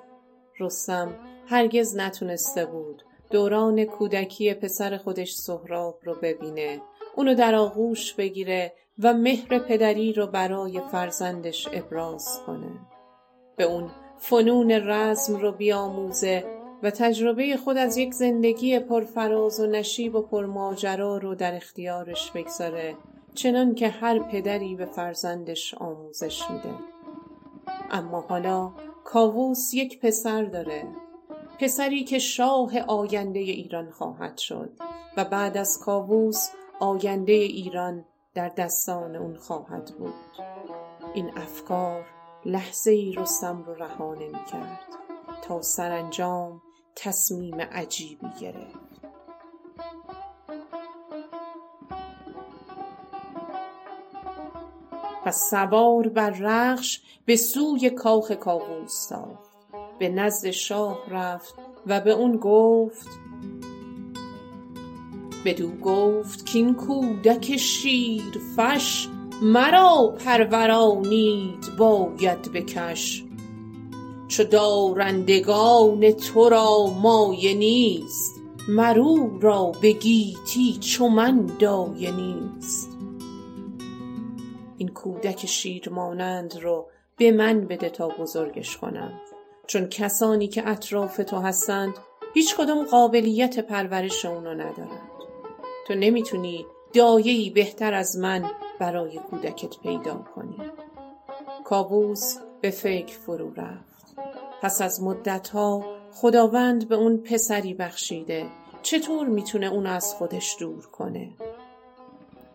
رستم 0.60 1.16
هرگز 1.48 1.96
نتونسته 1.96 2.66
بود 2.66 3.04
دوران 3.32 3.86
کودکی 3.86 4.54
پسر 4.54 4.98
خودش 4.98 5.34
سهراب 5.34 6.00
رو 6.04 6.16
ببینه 6.22 6.82
اونو 7.18 7.36
در 7.36 7.56
آغوش 7.56 8.14
بگیره 8.14 8.74
و 9.00 9.14
مهر 9.14 9.60
پدری 9.60 10.14
رو 10.14 10.28
برای 10.28 10.82
فرزندش 10.92 11.68
ابراز 11.74 12.40
کنه. 12.46 12.72
به 13.56 13.64
اون 13.64 13.90
فنون 14.18 14.72
رزم 14.72 15.36
رو 15.36 15.52
بیاموزه 15.52 16.44
و 16.84 16.92
تجربه 16.92 17.58
خود 17.58 17.78
از 17.78 17.98
یک 17.98 18.14
زندگی 18.14 18.80
پرفراز 18.80 19.60
و 19.60 19.66
نشیب 19.66 20.16
و 20.16 20.22
پرماجرا 20.22 21.18
رو 21.18 21.36
در 21.36 21.56
اختیارش 21.56 22.32
بگذاره 22.32 22.96
چنان 23.34 23.76
که 23.76 23.88
هر 23.88 24.20
پدری 24.20 24.76
به 24.76 24.86
فرزندش 24.86 25.74
آموزش 25.74 26.52
میده. 26.52 26.76
اما 27.92 28.22
حالا 28.22 28.72
کاووس 29.04 29.74
یک 29.74 30.00
پسر 30.00 30.44
داره 30.44 30.84
پسری 31.60 32.04
که 32.04 32.20
شاه 32.20 32.80
آینده 32.80 33.40
ایران 33.40 33.92
خواهد 33.92 34.38
شد 34.38 34.70
و 35.18 35.26
بعد 35.26 35.58
از 35.58 35.80
کاووس 35.80 36.50
آینده 36.80 37.34
ایران 37.34 38.06
در 38.34 38.50
دستان 38.50 39.16
اون 39.16 39.38
خواهد 39.38 39.96
بود. 39.98 40.14
این 41.14 41.38
افکار 41.38 42.06
لحظه 42.46 42.92
ای 42.92 43.12
رستم 43.12 43.64
رو 43.64 43.74
رها 43.74 44.14
نمی 44.14 44.46
کرد 44.52 44.80
تا 45.42 45.62
سرانجام 45.62 46.62
تصمیم 46.96 47.62
عجیبی 47.62 48.28
گرفت. 48.42 48.88
پس 55.26 55.50
سوار 55.50 56.08
بر 56.08 56.30
رخش 56.30 57.02
به 57.26 57.36
سوی 57.36 57.90
کاخ 57.90 58.32
کاووس 58.32 59.10
به 60.00 60.10
نزد 60.10 60.50
شاه 60.50 61.10
رفت 61.10 61.56
و 61.88 62.02
به 62.02 62.12
اون 62.12 62.38
گفت 62.38 63.08
بدو 65.48 65.72
گفت 65.72 66.51
کاین 66.51 66.75
کودک 66.75 67.58
شیرفش 67.58 69.08
مرا 69.42 70.16
پرورانید 70.25 71.75
باید 71.77 72.51
به 72.51 72.62
کش 72.62 73.24
چو 74.27 74.44
دارندگان 74.44 76.12
تو 76.12 76.50
را 76.50 76.86
مایه 77.01 77.54
نیست 77.54 78.42
مر 78.68 78.98
را 79.42 79.72
به 79.82 79.92
گیتی 79.92 80.77
چو 80.80 81.08
من 81.08 81.46
دایه 81.60 82.12
نیست. 82.12 82.98
این 84.77 84.89
کودک 84.89 85.46
شیر 85.46 85.89
مانند 85.89 86.60
رو 86.62 86.88
به 87.18 87.32
من 87.32 87.68
بده 87.68 87.89
تا 87.89 88.08
بزرگش 88.08 88.77
کنم. 88.77 89.13
چون 89.68 89.88
کسانی 89.88 90.48
که 90.48 90.70
اطراف 90.70 91.18
تو 91.18 91.38
هستند 91.38 91.94
هیچ 92.34 92.56
کدوم 92.56 92.84
قابلیت 92.84 93.60
پرورش 93.60 94.25
اونو 94.25 94.54
ندارند 94.54 95.07
تو 95.88 95.94
نمی‌تونی 95.96 96.65
دایه‌ای 96.94 97.50
بهتر 97.50 97.94
از 97.94 98.17
من 98.17 98.51
برای 98.79 99.17
کودکت 99.17 99.79
پیدا 99.79 100.25
کنی. 100.36 100.58
کاووس 101.63 102.38
به 102.62 102.70
فکر 102.70 103.17
فرو 103.17 103.53
رفت. 103.53 104.15
پس 104.62 104.82
از 104.82 105.03
مدتها 105.03 105.86
خداوند 106.13 106.88
به 106.88 106.96
اون 106.96 107.17
پسری 107.17 107.74
بخشیده. 107.74 108.46
چطور 108.82 109.27
می‌تونه 109.27 109.67
اون 109.67 109.88
از 109.88 110.13
خودش 110.13 110.56
دور 110.60 110.86
کنه؟ 110.86 111.29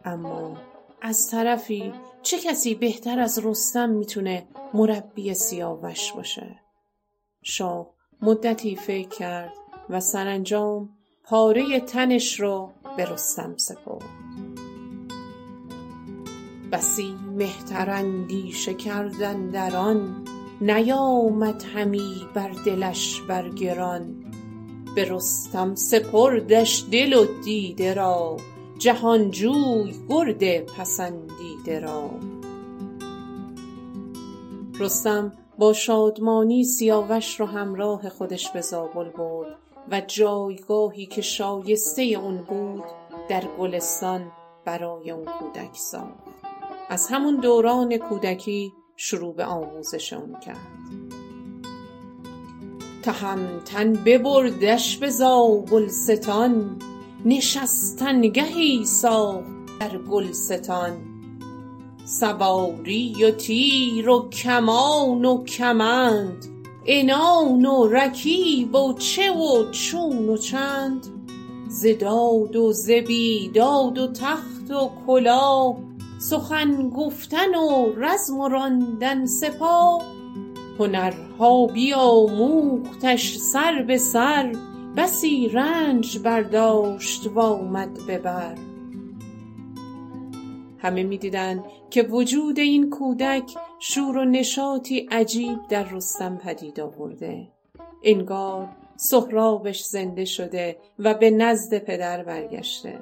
اما 0.05 0.57
از 1.03 1.31
طرفی 1.31 1.93
چه 2.23 2.39
کسی 2.39 2.75
بهتر 2.75 3.21
از 3.21 3.41
رستم 3.45 3.89
می‌تونه 3.89 4.47
مربی 4.75 5.35
سیاوش 5.35 6.13
باشه؟ 6.13 6.61
شاه 7.43 7.91
مدتی 8.23 8.77
فکر 8.77 9.09
کرد 9.09 9.53
و 9.91 10.01
سرانجام 10.01 10.89
پاره 11.25 11.81
تنش 11.81 12.41
رو 12.41 12.71
به 12.97 13.05
رستم 13.05 13.55
سپرد. 13.57 14.05
بسی 16.73 17.15
مهتر 17.37 17.91
اندیشه 17.91 18.75
کرد 18.75 19.23
اندران 19.23 20.25
نیامد 20.61 21.63
همی 21.75 22.27
بر 22.35 22.51
دلش 22.67 23.21
بر 23.21 23.49
گران. 23.49 24.15
به 24.95 25.05
رستم 25.11 25.75
سپردش 25.75 26.85
دل 26.91 27.13
و 27.13 27.27
دیده 27.45 27.95
را 27.95 28.37
جهانجوی 28.79 29.95
گرد 30.09 30.65
پسندیده 30.65 31.81
را. 31.81 32.11
رستم 34.81 35.33
با 35.59 35.73
شادمانی 35.73 36.65
سیاوش 36.65 37.41
را 37.41 37.47
همراه 37.47 38.09
خودش 38.09 38.51
به 38.51 38.61
زابل 38.61 39.09
برد. 39.09 39.62
و 39.91 40.01
جایگاهی 40.01 41.07
که 41.07 41.23
شایسته 41.23 42.03
اون 42.03 42.43
بود 42.43 42.85
در 43.29 43.45
گلستان 43.59 44.33
برای 44.65 45.11
اون 45.11 45.25
کودک 45.25 45.77
ساخت. 45.77 46.33
از 46.89 47.09
همون 47.09 47.37
دوران 47.37 47.97
کودکی 47.97 48.73
شروع 48.97 49.35
به 49.35 49.45
آموزش 49.45 50.13
اون 50.13 50.41
کرد. 50.41 50.57
تهمتن 53.03 53.93
ببردش 53.93 54.99
به 54.99 55.09
زابلستان 55.09 56.79
نشستنگهی 57.25 58.85
ساخت 58.85 59.79
در 59.81 59.99
گلستان. 59.99 60.93
سواری 62.05 63.25
و 63.25 63.31
تیر 63.31 64.09
و 64.09 64.29
کمان 64.29 65.25
و 65.25 65.45
کمند 65.45 66.53
عنان 66.89 67.67
و 67.67 67.87
رکیب 67.87 68.75
و 68.75 68.95
چه 68.99 69.33
و 69.33 69.71
چون 69.71 70.29
و 70.29 70.37
چند 70.37 71.07
ز 71.69 71.87
داد 72.01 72.57
و 72.57 72.73
ز 72.73 72.91
بیداد 72.91 73.99
و 73.99 74.13
تخت 74.13 74.71
و 74.71 74.91
کلاه 75.07 75.77
سخن 76.19 76.91
گفتن 76.91 77.55
و 77.55 77.93
رزم 77.97 78.41
و 78.41 78.49
راندن 78.49 79.27
سپاه 79.27 80.03
هنرها 80.79 81.67
بیاموختش 81.67 83.37
سر 83.37 83.83
به 83.83 83.99
سر 83.99 84.53
بسی 84.97 85.49
رنج 85.49 86.19
برداشت 86.19 87.27
و 87.27 87.41
آمد 87.41 88.07
به 88.07 88.19
بر. 88.19 88.72
همه 90.83 91.03
می 91.03 91.19
دیدند 91.19 91.65
که 91.91 92.03
وجود 92.03 92.59
این 92.59 92.91
کودک 92.91 93.55
شور 93.79 94.17
و 94.17 94.25
نشاطی 94.25 95.09
عجیب 95.11 95.59
در 95.69 95.85
رستم 95.85 96.37
پدید 96.37 96.81
آورده. 96.81 97.49
انگار 98.03 98.69
سهرابش 98.97 99.85
زنده 99.85 100.25
شده 100.25 100.77
و 100.99 101.15
به 101.15 101.31
نزد 101.31 101.79
پدر 101.79 102.25
برگشته. 102.25 102.99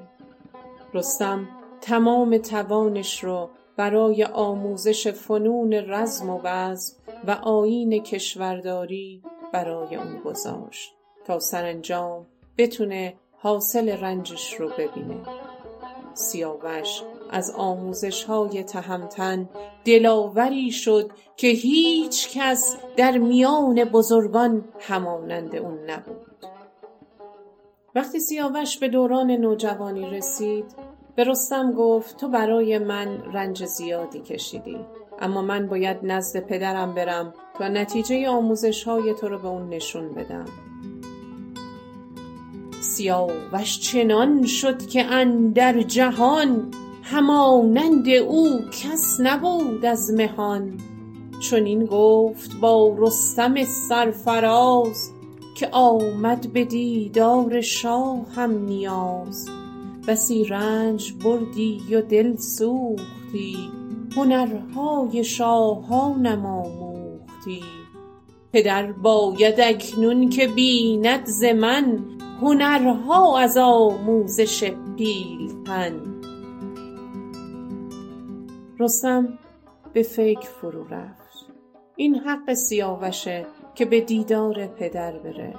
رستم 0.94 1.48
تمام 1.80 2.38
توانش 2.38 3.24
رو 3.24 3.50
برای 3.76 4.24
آموزش 4.24 5.08
فنون 5.08 5.72
رزم 5.72 6.30
و 6.30 6.40
وزم 6.44 6.96
و 7.26 7.30
آیین 7.30 8.02
کشورداری 8.02 9.22
برای 9.52 9.96
اون 9.96 10.20
گذاشت 10.24 10.94
تا 11.26 11.38
سرانجام 11.38 12.26
بتونه 12.58 13.14
حاصل 13.38 13.88
رنجش 13.88 14.54
رو 14.54 14.68
ببینه. 14.68 15.39
سیاوش. 16.14 17.02
از 17.30 17.50
آموزش 17.56 18.24
های 18.24 18.62
تهمتن 18.62 19.48
دلاوری 19.84 20.70
شد 20.70 21.10
که 21.36 21.48
هیچ 21.48 22.38
کس 22.38 22.76
در 22.96 23.18
میان 23.18 23.84
بزرگان 23.84 24.64
همانند 24.80 25.56
اون 25.56 25.90
نبود. 25.90 26.26
وقتی 27.94 28.20
سیاوش 28.20 28.78
به 28.78 28.88
دوران 28.88 29.30
نوجوانی 29.30 30.10
رسید 30.10 30.64
به 31.16 31.24
رستم 31.24 31.72
گفت 31.72 32.16
تو 32.16 32.28
برای 32.28 32.78
من 32.78 33.22
رنج 33.32 33.64
زیادی 33.64 34.20
کشیدی 34.20 34.78
اما 35.20 35.42
من 35.42 35.66
باید 35.66 35.98
نزد 36.02 36.40
پدرم 36.40 36.94
برم 36.94 37.34
تا 37.58 37.68
نتیجه 37.68 38.28
آموزش 38.28 38.84
های 38.84 39.14
تو 39.14 39.28
رو 39.28 39.38
به 39.38 39.48
اون 39.48 39.68
نشون 39.68 40.14
بدم. 40.14 40.44
سیاوش 43.00 43.80
چنان 43.80 44.46
شد 44.46 44.86
که 44.86 45.04
اندر 45.04 45.82
جهان 45.82 46.70
همانند 47.02 48.08
او 48.08 48.60
کس 48.70 49.20
نبود 49.20 49.84
از 49.84 50.10
مهان. 50.10 50.78
چنین 51.42 51.84
گفت 51.84 52.60
با 52.60 52.96
رستم 52.98 53.64
سرفراز 53.64 55.10
که 55.56 55.68
آمد 55.72 56.52
به 56.52 56.64
دیدار 56.64 57.60
شاهم 57.60 58.64
نیاز. 58.64 59.48
بسی 60.08 60.44
رنج 60.44 61.12
بردی 61.24 61.80
و 61.94 62.00
دل 62.00 62.36
سوختی 62.36 63.56
هنرهای 64.16 65.24
شاهانم 65.24 66.46
آموختی. 66.46 67.62
پدر 68.52 68.92
باید 68.92 69.60
اکنون 69.60 70.28
که 70.28 70.48
بیند 70.48 71.26
ز 71.26 71.44
من 71.44 71.98
هنرها 72.42 73.38
از 73.38 73.56
آموزش 73.56 74.72
پیلتن 74.96 76.20
رستم 78.78 79.38
به 79.92 80.02
فکر 80.02 80.48
فرو 80.48 80.84
رفت. 80.84 81.46
این 81.96 82.14
حق 82.14 82.52
سیاوشه 82.52 83.46
که 83.74 83.84
به 83.84 84.00
دیدار 84.00 84.66
پدر 84.66 85.18
بره. 85.18 85.54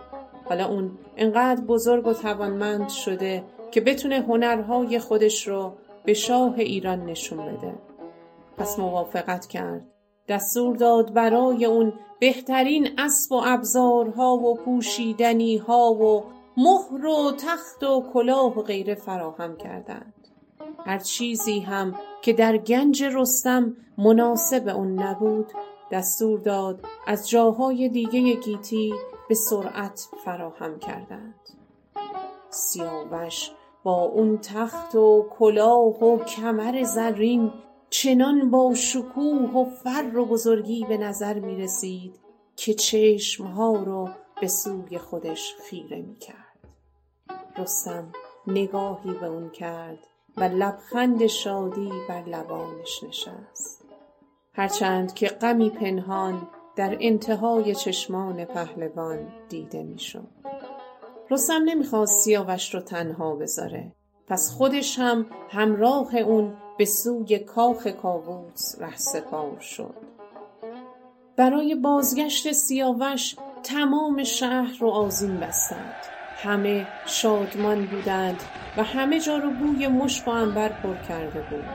حالا 0.46 0.68
اون 0.68 0.92
انقدر 1.18 1.62
بزرگ 1.62 2.08
و 2.08 2.14
توانمند 2.14 2.90
شده 2.90 3.44
که 3.72 3.82
بتونه 3.82 4.20
هنرهای 4.20 5.00
خودش 5.00 5.48
رو 5.48 5.74
به 6.06 6.14
شاه 6.14 6.54
ایران 6.58 7.06
نشون 7.06 7.38
بده. 7.38 7.74
پس 8.58 8.80
موافقت 8.80 9.48
کرد. 9.48 9.86
دستور 10.28 10.76
داد 10.76 11.14
برای 11.14 11.66
اون 11.66 11.94
بهترین 12.20 12.88
اسب 12.98 13.32
و 13.32 13.42
ابزارها 13.46 14.34
و 14.34 14.56
پوشیدنی 14.56 15.58
ها 15.58 15.94
و 15.94 16.24
مهر 16.64 17.06
و 17.06 17.32
تخت 17.32 17.84
و 17.84 18.04
کلاه 18.14 18.60
و 18.60 18.62
غیره 18.62 18.96
فراهم 18.96 19.58
کردند. 19.58 20.14
هر 20.86 21.00
چیزی 21.00 21.60
هم 21.60 21.96
که 22.22 22.34
در 22.34 22.58
گنج 22.58 23.04
رستم 23.04 23.78
مناسب 23.98 24.68
اون 24.68 25.00
نبود 25.00 25.52
دستور 25.92 26.40
داد 26.40 26.86
از 27.08 27.30
جاهای 27.30 27.90
دیگه 27.90 28.36
گیتی 28.36 28.94
به 29.30 29.36
سرعت 29.36 30.08
فراهم 30.26 30.80
کردند. 30.80 31.36
سیاوش 32.50 33.52
با 33.84 34.02
اون 34.04 34.38
تخت 34.38 34.96
و 34.96 35.26
کلاه 35.40 36.04
و 36.04 36.18
کمر 36.18 36.84
زرین 36.84 37.52
چنان 37.90 38.52
با 38.52 38.74
شکوه 38.74 39.52
و 39.52 39.66
فر 39.66 40.18
و 40.18 40.26
بزرگی 40.26 40.86
به 40.90 40.98
نظر 40.98 41.40
می 41.40 41.56
رسید 41.56 42.20
که 42.56 42.74
چشمها 42.74 43.74
رو 43.74 44.10
به 44.42 44.48
سوی 44.48 44.98
خودش 44.98 45.56
خیره 45.70 46.02
می 46.02 46.16
کرد 46.16 46.51
رستم 47.58 48.12
نگاهی 48.48 49.14
به 49.14 49.26
اون 49.26 49.50
کرد 49.50 50.00
و 50.38 50.44
لبخند 50.44 51.28
شادی 51.28 51.92
بر 52.10 52.24
لبانش 52.24 53.04
نشست. 53.04 53.86
هرچند 54.54 55.14
که 55.14 55.28
غمی 55.28 55.70
پنهان 55.70 56.48
در 56.76 56.98
انتهای 57.00 57.76
چشمان 57.76 58.46
پهلوان 58.46 59.28
دیده 59.50 59.84
می‌شد. 59.84 60.28
رستم 61.30 61.62
نمی‌خواست 61.66 62.22
سیاوش 62.22 62.76
رو 62.76 62.82
تنها 62.82 63.36
بذاره. 63.36 63.92
پس 64.28 64.52
خودش 64.52 65.00
هم 65.00 65.26
همراه 65.50 66.16
اون 66.16 66.58
به 66.78 66.86
سوی 66.86 67.40
کاخ 67.40 67.88
کاووس 67.88 68.76
رهسپار 68.80 69.60
شد. 69.60 69.96
برای 71.38 71.76
بازگشت 71.76 72.52
سیاوش 72.52 73.36
تمام 73.64 74.24
شهر 74.24 74.78
رو 74.80 74.90
آذین 74.90 75.38
بستند. 75.38 76.21
همه 76.44 76.88
شادمان 77.06 77.86
بودند 77.86 78.44
و 78.78 78.84
همه 78.84 79.20
جا 79.20 79.38
رو 79.38 79.52
بوی 79.52 79.88
مشک 79.88 80.28
و 80.28 80.32
عنبر 80.32 80.70
پر 80.70 80.96
کرده 80.96 81.42
بود. 81.42 81.66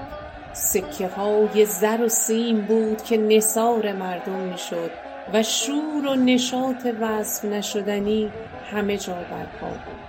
سکه 0.52 1.09
های 1.09 1.66
زر 1.66 2.02
و 2.05 2.09
سیم 2.09 2.61
بود 2.61 3.02
که 3.02 3.16
نثار 3.16 3.92
مردم 3.92 4.38
می‌شد 4.38 4.90
و 5.33 5.42
شور 5.42 6.07
و 6.07 6.14
نشاط 6.14 6.87
وصف 7.00 7.44
نشدنی 7.44 8.33
همه 8.70 8.96
جا 8.96 9.14
برپا 9.14 9.68
بود. 9.68 10.07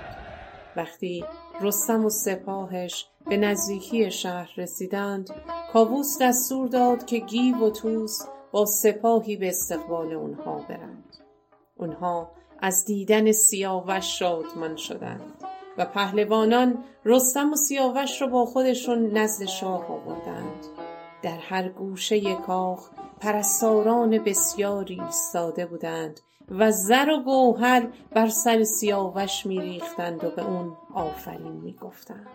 وقتی 0.75 1.25
رستم 1.61 2.05
و 2.05 2.09
سپاهش 2.09 3.05
به 3.29 3.37
نزدیکی 3.37 4.11
شهر 4.11 4.49
رسیدند 4.57 5.29
کاووس 5.73 6.17
دستور 6.21 6.67
داد 6.67 7.05
که 7.05 7.17
گیو 7.17 7.57
و 7.57 7.69
طوس 7.69 8.19
با 8.51 8.65
سپاهی 8.65 9.35
به 9.35 9.47
استقبال 9.47 10.13
اونها 10.13 10.65
برند. 10.69 11.17
اونها 11.75 12.31
از 12.59 12.85
دیدن 12.85 13.31
سیاوش 13.31 14.19
شادمان 14.19 14.75
شدند 14.75 15.33
و 15.77 15.85
پهلوانان 15.85 16.83
رستم 17.05 17.53
و 17.53 17.55
سیاوش 17.55 18.21
را 18.21 18.27
با 18.27 18.45
خودشون 18.45 19.17
نزد 19.17 19.45
شاه 19.45 19.91
آوردند. 19.91 20.65
در 21.21 21.37
هر 21.37 21.69
گوشه 21.69 22.35
کاخ 22.35 22.89
پرستاران 23.19 24.17
بسیاری 24.17 25.01
ایستاده 25.01 25.65
بودند 25.65 26.19
و 26.49 26.71
زر 26.71 27.09
و 27.09 27.23
گوهر 27.23 27.87
بر 28.11 28.27
سر 28.27 28.63
سیاوش 28.63 29.45
میریختند 29.45 30.23
و 30.23 30.29
به 30.29 30.45
اون 30.45 30.77
آفرین 30.93 31.51
می‌گفتند. 31.51 32.27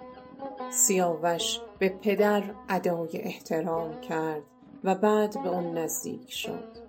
سیاوش 0.71 1.61
به 1.79 1.89
پدر 1.89 2.43
ادای 2.69 3.19
احترام 3.19 4.01
کرد 4.01 4.43
و 4.85 4.95
بعد 4.95 5.43
به 5.43 5.49
اون 5.49 5.79
نزدیک 5.79 6.33
شد. 6.33 6.82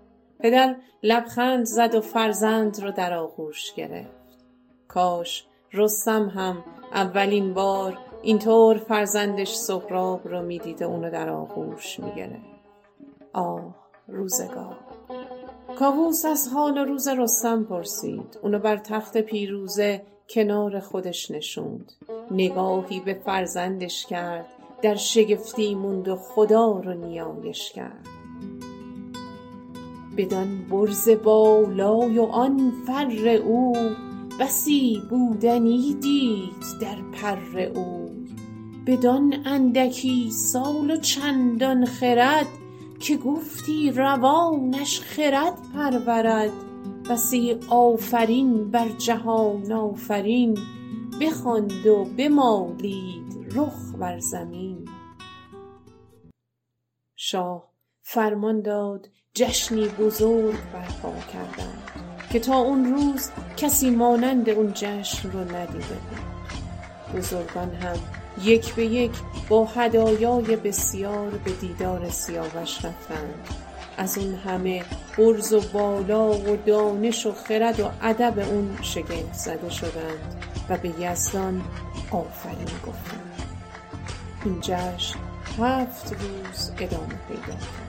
پدر 0.43 0.75
لبخند 1.03 1.65
زد 1.65 1.95
و 1.95 2.01
فرزند 2.01 2.79
رو 2.79 2.91
در 2.91 3.13
آغوش 3.13 3.73
گرفت. 3.73 4.09
کاش 4.87 5.45
رستم 5.73 6.29
هم 6.29 6.63
اولین 6.93 7.53
بار 7.53 7.97
اینطور 8.21 8.77
فرزندش 8.77 9.53
سهراب 9.53 10.27
رو 10.27 10.41
می‌دید 10.41 10.81
و 10.81 10.85
اونو 10.85 11.11
در 11.11 11.29
آغوش 11.29 11.99
می‌گرفت. 11.99 12.53
آه 13.33 13.75
روزگار. 14.07 14.77
کاووس 15.79 16.25
از 16.25 16.47
حال 16.47 16.77
روز 16.77 17.07
رستم 17.07 17.63
پرسید. 17.63 18.39
اونو 18.41 18.59
بر 18.59 18.77
تخت 18.77 19.17
پیروزه 19.17 20.01
کنار 20.29 20.79
خودش 20.79 21.31
نشوند. 21.31 21.91
نگاهی 22.31 22.99
به 22.99 23.13
فرزندش 23.13 24.05
کرد 24.05 24.45
در 24.81 24.95
شگفتی 24.95 25.75
موند 25.75 26.07
و 26.07 26.15
خدا 26.15 26.71
رو 26.71 26.93
نیایش 26.93 27.71
کرد. 27.71 28.12
بدان 30.17 30.65
برز 30.69 31.09
بالای 31.09 32.19
و 32.19 32.23
آن 32.23 32.71
فر 32.87 33.27
او 33.45 33.73
بسی 34.39 35.01
بودنی 35.09 35.93
دید 35.93 36.79
در 36.81 36.97
پر 37.11 37.59
اوی 37.59 38.27
بدان 38.87 39.33
اندکی 39.45 40.31
سال 40.31 40.91
و 40.91 40.97
چندان 40.97 41.85
خرد 41.85 42.47
که 42.99 43.17
گفتی 43.17 43.91
روانش 43.91 44.99
خرد 45.01 45.53
پرورد. 45.73 46.51
بسی 47.09 47.59
آفرین 47.69 48.71
بر 48.71 48.89
جهان 48.89 49.71
آفرین 49.71 50.57
بخواند 51.21 51.85
و 51.85 52.05
بمالید 52.17 53.47
رخ 53.55 53.95
بر 53.99 54.19
زمین. 54.19 54.89
شاه 57.15 57.69
فرمان 58.01 58.61
داد 58.61 59.09
جشنی 59.35 59.87
بزرگ 59.87 60.55
برپا 60.73 61.13
کردند 61.33 61.91
که 62.29 62.39
تا 62.39 62.55
اون 62.55 62.85
روز 62.85 63.29
کسی 63.57 63.89
مانند 63.89 64.49
اون 64.49 64.71
جشن 64.73 65.31
رو 65.31 65.39
ندیده 65.39 65.77
بود. 65.77 67.15
بزرگان 67.15 67.75
هم 67.75 67.97
یک 68.43 68.73
به 68.73 68.85
یک 68.85 69.11
با 69.49 69.65
هدایای 69.65 70.55
بسیار 70.55 71.29
به 71.29 71.51
دیدار 71.51 72.09
سیاوش 72.09 72.85
رفتند. 72.85 73.47
از 73.97 74.17
اون 74.17 74.35
همه 74.35 74.83
برز 75.17 75.53
و 75.53 75.61
بالا 75.61 76.31
و 76.31 76.57
دانش 76.65 77.25
و 77.25 77.31
خرد 77.31 77.79
و 77.79 77.89
ادب 78.01 78.39
اون 78.39 78.77
شگفت 78.81 79.33
زده 79.33 79.69
شدند 79.69 80.43
و 80.69 80.77
به 80.77 80.89
یزدان 80.99 81.61
آفرین 82.11 82.77
گفتند. 82.87 83.41
این 84.45 84.61
جشن 84.61 85.19
هفت 85.59 86.13
روز 86.13 86.71
ادامه 86.79 87.15
پیدا 87.29 87.53
کرد. 87.53 87.82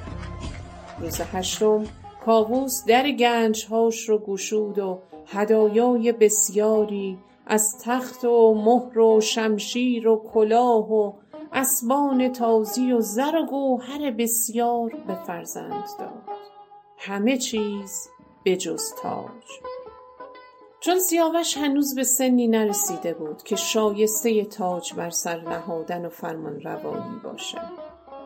روز 1.00 1.20
هشتم 1.20 1.84
کاووس 2.24 2.84
در 2.84 3.10
گنجهاش 3.10 4.08
رو 4.08 4.18
گشود 4.18 4.78
و 4.78 4.98
هدایای 5.26 6.12
بسیاری 6.12 7.18
از 7.46 7.78
تخت 7.84 8.24
و 8.24 8.54
مهر 8.54 8.98
و 8.98 9.20
شمشیر 9.20 10.08
و 10.08 10.22
کلاه 10.32 10.92
و 10.92 11.12
اسبان 11.52 12.32
تازی 12.32 12.92
و 12.92 13.00
زر 13.00 13.36
و 13.36 13.46
گوهر 13.46 14.10
بسیار 14.10 14.90
به 15.06 15.14
فرزند 15.26 15.84
داد. 15.98 16.36
همه 16.98 17.38
چیز 17.38 18.08
به 18.44 18.56
جز 18.56 18.92
تاج. 19.02 19.44
چون 20.80 20.98
سیاوش 20.98 21.56
هنوز 21.56 21.94
به 21.94 22.04
سنی 22.04 22.48
نرسیده 22.48 23.14
بود 23.14 23.42
که 23.42 23.56
شایسته 23.56 24.44
تاج 24.44 24.94
بر 24.94 25.10
سر 25.10 25.40
نهادن 25.40 26.06
و 26.06 26.08
فرمانروایی 26.08 27.20
باشه 27.24 27.58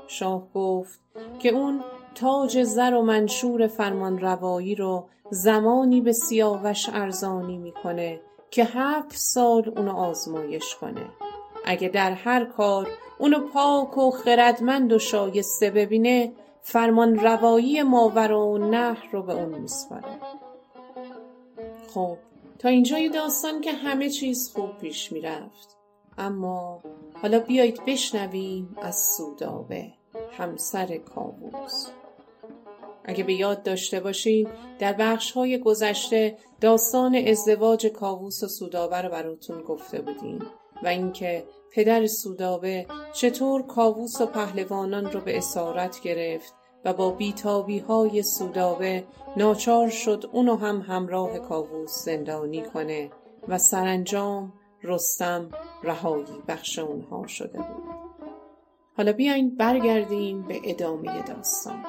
شاه 0.06 0.48
گفت 0.54 1.00
که 1.38 1.48
اون 1.48 1.84
تاج 2.20 2.62
زر 2.62 2.94
و 2.94 3.02
منشور 3.02 3.66
فرمانروایی 3.66 4.74
رو 4.74 5.08
زمانی 5.30 6.00
به 6.00 6.12
سیاوش 6.12 6.88
ارزانی 6.92 7.58
می‌کنه 7.58 8.20
که 8.50 8.64
هفت 8.64 9.16
سال 9.16 9.72
اونو 9.76 9.92
آزمایش 9.96 10.74
کنه. 10.74 11.06
اگه 11.64 11.88
در 11.88 12.12
هر 12.12 12.44
کار 12.44 12.88
اونو 13.18 13.48
پاک 13.48 13.98
و 13.98 14.10
خردمند 14.10 14.92
و 14.92 14.98
شایسته 14.98 15.70
ببینه 15.70 16.32
فرمانروایی 16.60 17.82
ماور 17.82 18.32
و 18.32 18.58
نهر 18.58 19.08
رو 19.12 19.22
به 19.22 19.32
اون 19.32 19.58
میسپاره. 19.58 20.18
خب 21.94 22.16
تا 22.58 22.68
اینجای 22.68 23.08
داستان 23.08 23.60
که 23.60 23.72
همه 23.72 24.10
چیز 24.10 24.52
خوب 24.54 24.78
پیش 24.78 25.12
می‌رفت. 25.12 25.76
اما 26.18 26.82
حالا 27.22 27.38
بیایید 27.38 27.84
بشنویم 27.84 28.76
از 28.82 28.96
سودابه 29.16 29.92
همسر 30.38 30.96
کاووس. 30.96 31.88
اگه 33.08 33.24
به 33.24 33.34
یاد 33.34 33.62
داشته 33.62 34.00
باشین 34.00 34.48
در 34.78 34.92
بخش 34.92 35.32
های 35.32 35.58
گذشته 35.58 36.38
داستان 36.60 37.14
ازدواج 37.14 37.86
کاووس 37.86 38.42
و 38.42 38.48
سودابه 38.48 39.02
رو 39.02 39.08
براتون 39.08 39.62
گفته 39.62 40.00
بودیم 40.00 40.38
و 40.82 40.86
اینکه 40.86 41.44
پدر 41.72 42.06
سودابه 42.06 42.86
چطور 43.12 43.62
کاووس 43.62 44.20
و 44.20 44.26
پهلوانان 44.26 45.12
رو 45.12 45.20
به 45.20 45.38
اسارت 45.38 46.00
گرفت 46.00 46.54
و 46.84 46.92
با 46.92 47.10
بیتابی 47.10 47.78
های 47.78 48.22
سودابه 48.22 49.04
ناچار 49.36 49.88
شد 49.88 50.30
اونو 50.32 50.56
هم 50.56 50.80
همراه 50.80 51.38
کاووس 51.38 52.04
زندانی 52.04 52.62
کنه 52.62 53.10
و 53.48 53.58
سرانجام 53.58 54.52
رستم 54.82 55.50
رهایی 55.82 56.42
بخش 56.48 56.78
اونها 56.78 57.26
شده 57.26 57.58
بود. 57.58 57.88
حالا 58.96 59.12
بیاین 59.12 59.56
برگردیم 59.56 60.42
به 60.42 60.60
ادامه 60.64 61.22
داستان. 61.22 61.84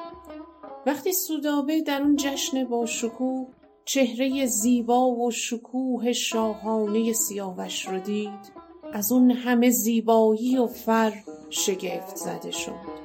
وقتی 0.86 1.12
سودابه 1.12 1.80
در 1.80 2.02
اون 2.02 2.16
جشن 2.16 2.64
با 2.64 2.86
شکوه 2.86 3.46
چهره 3.84 4.46
زیبا 4.46 5.10
و 5.10 5.30
شکوه 5.30 6.12
شاهانه 6.12 7.12
سیاوش 7.12 7.88
رو 7.88 7.98
دید 7.98 8.52
از 8.92 9.12
اون 9.12 9.30
همه 9.30 9.70
زیبایی 9.70 10.58
و 10.58 10.66
فر 10.66 11.12
شگفت 11.50 12.16
زده 12.16 12.50
شد. 12.50 13.00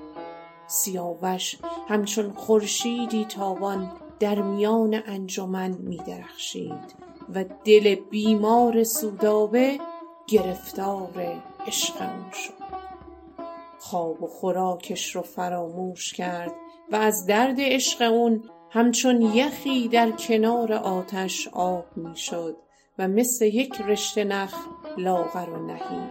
سیاوش 0.67 1.57
همچون 1.88 2.33
خورشیدی 2.33 3.25
تابان 3.25 3.91
در 4.19 4.41
میان 4.41 5.01
انجمن 5.05 5.71
می 5.71 5.97
درخشید 5.97 6.95
و 7.33 7.45
دل 7.65 7.95
بیمار 7.95 8.83
سودابه 8.83 9.79
گرفتار 10.27 11.41
عشق 11.67 12.01
اون 12.01 12.31
شد. 12.31 12.65
خواب 13.79 14.23
و 14.23 14.27
خوراکش 14.27 15.15
رو 15.15 15.21
فراموش 15.21 16.13
کرد 16.13 16.53
و 16.91 16.95
از 16.95 17.25
درد 17.25 17.55
عشق 17.59 18.01
اون 18.01 18.43
همچون 18.71 19.21
یخی 19.21 19.87
در 19.87 20.11
کنار 20.11 20.73
آتش 20.73 21.47
آب 21.47 21.85
می‌شد 21.95 22.55
و 22.99 23.07
مثل 23.07 23.45
یک 23.45 23.81
رشته 23.81 24.23
نخ 24.23 24.55
لاغر 24.97 25.49
و 25.49 25.65
نحیف. 25.67 26.09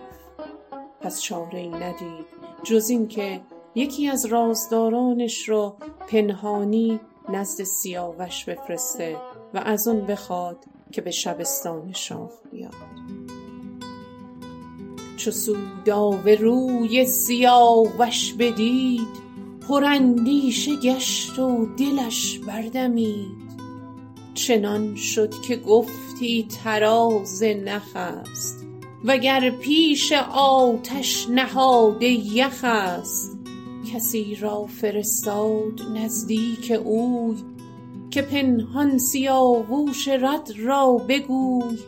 پس 1.01 1.21
چاره 1.21 1.59
ای 1.59 1.69
ندید 1.69 2.27
جز 2.63 2.91
این 2.91 3.09
که 3.09 3.41
یکی 3.75 4.09
از 4.09 4.27
رازدارانش 4.27 5.49
را 5.49 5.77
پنهانی 6.09 7.01
نزد 7.29 7.65
سیاوش 7.65 8.45
بفرسته 8.45 9.17
و 9.55 9.59
از 9.59 9.89
اون 9.89 10.07
بخواد 10.07 10.65
که 10.93 11.01
به 11.01 11.11
شبستان 11.11 11.93
شاه 11.93 12.31
بیاد. 12.53 12.75
چو 15.17 15.31
سودابه 15.31 16.37
روی 16.37 17.07
سیاوش 17.07 18.33
بدید 18.33 19.24
پراندیشه 19.69 20.77
گشت 20.77 21.39
و 21.39 21.67
دلش 21.77 22.39
بردمید 22.39 23.45
چنان 24.35 24.95
شد 24.95 25.35
که 25.49 25.57
گفتی 25.57 26.47
طراز 26.65 27.43
نخ 27.43 27.97
است 27.97 28.67
وگر 29.05 29.51
پیش 29.51 30.13
آتش 30.35 31.27
نهاده 31.31 32.07
یخ 32.07 32.61
است. 32.63 33.39
کسی 33.93 34.35
را 34.35 34.67
فرستاد 34.67 35.81
نزدیک 35.95 36.81
اوی 36.85 37.37
که 38.11 38.23
پنهان 38.23 38.99
سیاووش 38.99 40.09
رد 40.09 40.53
را 40.59 40.93
بگوی 41.09 41.79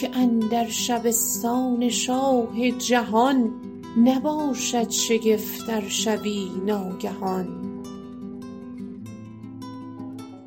که 0.00 0.16
اندر 0.16 0.68
شبستان 0.68 1.88
شاه 1.88 2.70
جهان 2.70 3.50
نباشد 3.96 4.90
شگفت 4.90 5.68
ار 5.68 5.88
شوی 5.88 6.50
ناگهان. 6.66 7.72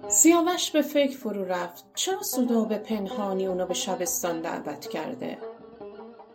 سیاوش 0.07 0.71
به 0.71 0.81
فکر 0.81 1.17
فرو 1.17 1.43
رفت. 1.45 1.85
چرا 1.95 2.23
سودابه 2.23 2.77
پنهانی 2.77 3.47
اونو 3.47 3.65
به 3.65 3.73
شبستان 3.73 4.41
دعوت 4.41 4.87
کرده؟ 4.87 5.37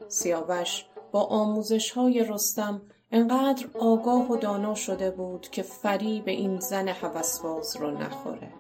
سیاوش 0.08 0.84
با 1.12 1.22
آموزش 1.22 1.90
های 1.90 2.24
رستم 2.24 2.82
انقدر 3.12 3.66
آگاه 3.80 4.32
و 4.32 4.36
دانا 4.36 4.74
شده 4.74 5.10
بود 5.10 5.48
که 5.48 5.62
فریب 5.62 6.28
این 6.28 6.60
زن 6.60 6.88
هوسباز 6.88 7.76
رو 7.76 7.90
نخوره. 7.90 8.52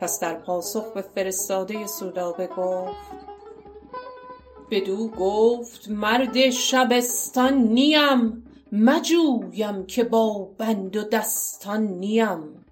پس 0.00 0.20
در 0.20 0.34
پاسخ 0.34 0.92
به 0.92 1.02
فرستاده 1.02 1.86
سودابه 1.86 2.46
گفت 2.46 3.31
بدو 4.72 5.08
گفت 5.08 5.88
مرد 5.88 6.50
شبستان 6.50 7.54
نیم 7.54 8.44
مجویم 8.72 9.86
که 9.86 10.04
با 10.04 10.48
بند 10.58 10.96
و 10.96 11.02
دستان 11.02 11.82
نیم. 11.82 12.64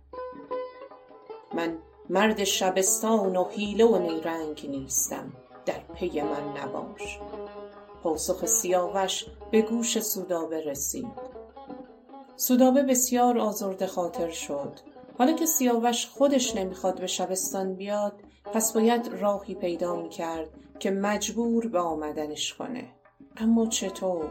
من 1.55 1.79
مرد 2.11 2.45
شبستان 2.45 3.37
و 3.37 3.45
حیله 3.45 3.85
و 3.85 3.99
نیرنگ 3.99 4.67
نیستم 4.69 5.33
در 5.67 5.79
پی 5.95 6.21
من 6.21 6.63
نباش. 6.63 7.19
پاسخ 8.03 8.47
سیاوش 8.47 9.27
به 9.51 9.63
گوش 9.63 10.01
سودابه 10.01 10.61
رسید. 10.61 11.13
سودابه 12.37 12.83
بسیار 12.83 13.39
آزرده 13.39 13.87
خاطر 13.87 14.31
شد. 14.31 14.73
حالا 15.19 15.33
که 15.33 15.47
سیاوش 15.47 16.07
خودش 16.07 16.57
نمی‌خواد 16.57 17.01
به 17.01 17.07
شبستان 17.07 17.75
بیاد 17.75 18.13
پس 18.53 18.73
باید 18.73 19.09
راهی 19.09 19.55
پیدا 19.55 19.97
می‌کرد 19.97 20.49
که 20.81 20.90
مجبور 20.90 21.69
به 21.69 21.81
آمدنش 21.81 22.55
کنه. 22.55 22.85
اما 23.37 23.66
چطور؟ 23.66 24.31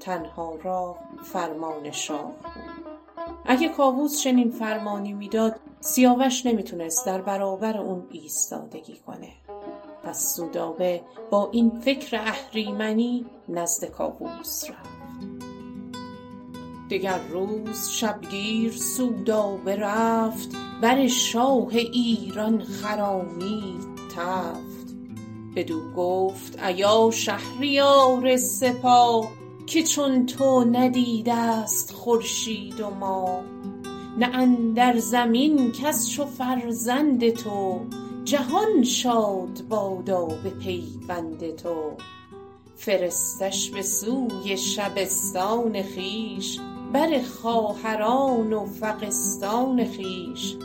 تنها 0.00 0.54
راه 0.62 0.98
فرمان 1.22 1.90
شاه 1.90 2.32
بود. 2.32 2.84
اگه 3.46 3.68
کاووس 3.68 4.20
چنین 4.20 4.50
فرمانی 4.50 5.12
می‌داد 5.12 5.60
سیاوش 5.80 6.46
نمی‌تونست 6.46 7.06
در 7.06 7.22
برابر 7.22 7.78
اون 7.78 8.06
ایستادگی 8.10 8.96
کنه. 9.06 9.32
پس 10.02 10.34
سودابه 10.36 11.02
با 11.30 11.50
این 11.52 11.80
فکر 11.80 12.16
اهریمنی 12.16 13.26
نزد 13.48 13.84
کاووس 13.84 14.70
رفت. 14.70 14.98
دگر 16.90 17.18
روز 17.30 17.88
شبگیر 17.90 18.72
سودابه 18.72 19.76
رفت 19.76 20.48
بر 20.82 21.06
شاه 21.06 21.68
ایران 21.74 22.62
خرامید 22.62 23.84
تفت. 24.16 24.77
بدو 25.58 25.92
گفت 25.96 26.62
ایا 26.62 27.10
شهریار 27.12 28.36
سپاه 28.36 29.28
که 29.66 29.82
چون 29.82 30.26
تو 30.26 30.64
ندیده 30.64 31.66
ست 31.66 31.92
خورشید 31.92 32.80
و 32.80 32.90
ماه 32.90 33.42
نه 34.18 34.26
اندر 34.26 34.98
زمین 34.98 35.72
کس 35.72 36.10
چو 36.10 36.24
فرزند 36.24 37.30
تو 37.30 37.80
جهان 38.24 38.82
شاد 38.84 39.62
بادا 39.68 40.26
به 40.26 40.50
پیوند 40.50 41.56
تو. 41.56 41.92
فرستش 42.76 43.70
به 43.70 43.82
سوی 43.82 44.56
شبستان 44.56 45.82
خویش 45.82 46.58
بر 46.92 47.22
خواهران 47.22 48.52
و 48.52 48.66
فغستان 48.66 49.84
خویش. 49.84 50.56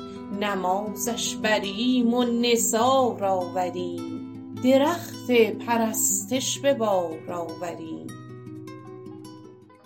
نمازش 0.41 1.35
بریم 1.35 2.13
و 2.13 2.23
نثار 2.23 3.23
آوریم 3.23 4.22
درخت 4.63 5.31
پرستش 5.67 6.59
به 6.59 6.73
بار 6.73 7.31
آوریم. 7.31 8.07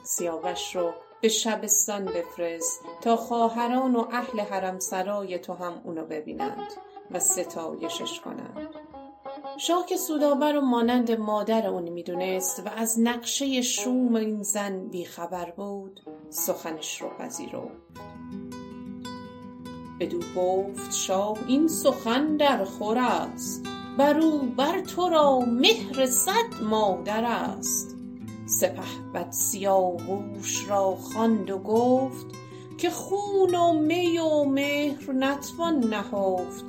سیاوش 0.04 0.76
رو 0.76 0.94
به 1.22 1.28
شبستان 1.28 2.06
بفرست 2.06 2.82
تا 3.02 3.16
خواهران 3.16 3.96
و 3.96 4.06
اهل 4.12 4.40
حرم 4.40 4.80
سرای 4.80 5.40
تو 5.40 5.54
هم 5.54 5.82
اونو 5.84 6.06
ببینند 6.06 6.72
و 7.12 7.20
ستایشش 7.20 8.20
کنند. 8.20 8.68
شاه 9.58 9.86
که 9.86 9.98
سودابه 9.98 10.52
رو 10.52 10.62
مانند 10.62 11.12
مادر 11.12 11.68
اون 11.68 11.90
می‌دونست 11.90 12.60
و 12.66 12.70
از 12.70 13.00
نقشه 13.00 13.62
شوم 13.62 14.16
این 14.16 14.44
زن 14.44 14.88
بیخبر 14.88 15.52
بود 15.52 16.02
سخنش 16.30 17.02
رو 17.02 17.10
پذیرفت. 17.10 17.78
بدو 20.00 20.20
گفت 20.36 20.94
شاه 20.94 21.38
این 21.48 21.68
سخن 21.68 22.38
در 22.38 22.64
خور 22.64 22.98
است. 22.98 23.77
بر 23.98 24.20
او 24.20 24.40
بر 24.58 24.82
تو 24.82 25.10
را 25.10 25.40
مهر 25.40 26.06
صد 26.06 26.64
مادر 26.64 27.24
است. 27.24 27.96
سپهبد 28.46 29.32
سیاووش 29.32 30.70
را 30.70 30.96
خواند 30.96 31.50
و 31.50 31.58
گفت 31.58 32.26
که 32.78 32.90
خون 32.90 33.56
و 33.56 33.74
می 33.74 34.20
و 34.20 34.44
مهر 34.44 35.12
نتوان 35.14 35.80
نهفت. 35.80 36.66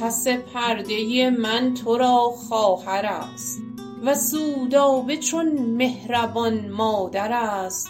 پس 0.00 0.28
پرده 0.28 1.30
من 1.30 1.74
تو 1.74 1.96
را 1.96 2.18
خواهر 2.18 3.06
است 3.06 3.62
و 4.04 4.14
سودابه 4.14 5.16
چون 5.16 5.52
مهربان 5.52 6.70
مادر 6.70 7.32
است. 7.32 7.88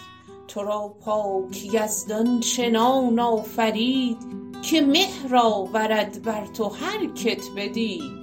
تو 0.49 0.63
را 0.63 0.95
پاک 1.01 1.65
یزدان 1.75 2.41
چنان 2.41 3.21
آفرید 3.21 4.19
که 4.63 4.81
مهر 4.81 5.37
آورد 5.37 6.23
بر 6.23 6.47
تو 6.47 6.69
هر 6.69 7.07
کت 7.07 7.43
بدید. 7.57 8.22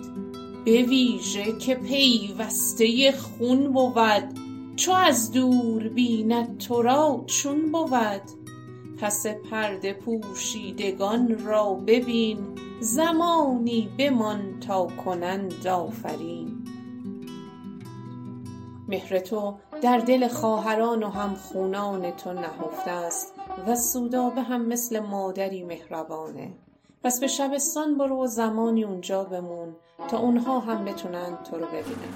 به 0.66 0.82
ویژه 0.82 1.58
که 1.58 1.76
پیوسته 1.76 3.12
خون 3.12 3.74
بود 3.74 4.40
چو 4.76 4.92
از 4.92 5.32
دور 5.32 5.88
بیند 5.88 6.58
تو 6.58 6.82
را 6.82 7.24
چون 7.28 7.72
بود. 7.72 8.22
پس 9.02 9.26
پرده 9.28 9.94
پوشیدگان 9.94 11.46
را 11.46 11.74
ببین 11.74 12.38
زمانی 12.80 13.90
بمان 13.98 14.60
تا 14.60 14.88
کنند 15.06 15.68
آفرین. 15.68 16.66
مهر 18.88 19.20
تو 19.20 19.54
در 19.82 19.98
دل 19.98 20.28
خواهران 20.28 21.04
و 21.04 21.10
همخونان 21.10 22.12
تو 22.12 22.34
نهفته 22.34 22.92
است 22.92 23.34
و 23.68 23.76
سودابه 23.76 24.42
هم 24.42 24.66
مثل 24.66 25.00
مادری 25.00 25.64
مهربانه. 25.64 26.54
پس 27.04 27.20
به 27.20 27.28
شبستان 27.28 27.98
برو 27.98 28.24
و 28.24 28.28
زمانی 28.28 28.84
اونجا 28.84 29.24
بمون 29.24 29.76
تا 30.08 30.18
اونها 30.18 30.60
هم 30.60 30.86
بتونند 30.86 31.44
تو 31.44 31.58
رو 31.58 31.66
ببینن. 31.66 32.14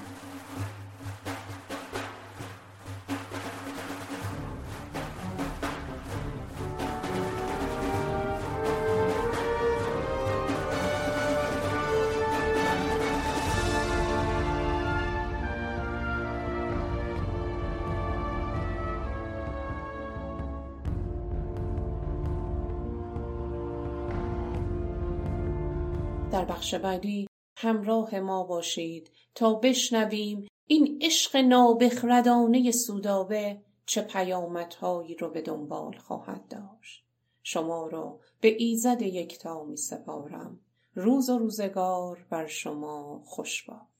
بعدی 26.78 27.26
همراه 27.56 28.20
ما 28.20 28.44
باشید 28.44 29.10
تا 29.34 29.54
بشنویم 29.54 30.48
این 30.66 30.98
عشق 31.02 31.36
نابخردانه 31.36 32.70
سودابه 32.70 33.60
چه 33.86 34.02
پیامدهایی 34.02 35.14
رو 35.14 35.30
به 35.30 35.42
دنبال 35.42 35.96
خواهد 35.98 36.48
داشت. 36.48 37.04
شما 37.42 37.86
را 37.86 38.20
به 38.40 38.56
ایزد 38.58 39.02
یکتا 39.02 39.64
می 39.64 39.76
سپارم 39.76 40.60
روز 40.94 41.30
و 41.30 41.38
روزگار 41.38 42.26
بر 42.30 42.46
شما 42.46 43.22
خوش 43.24 43.62
باد. 43.62 43.93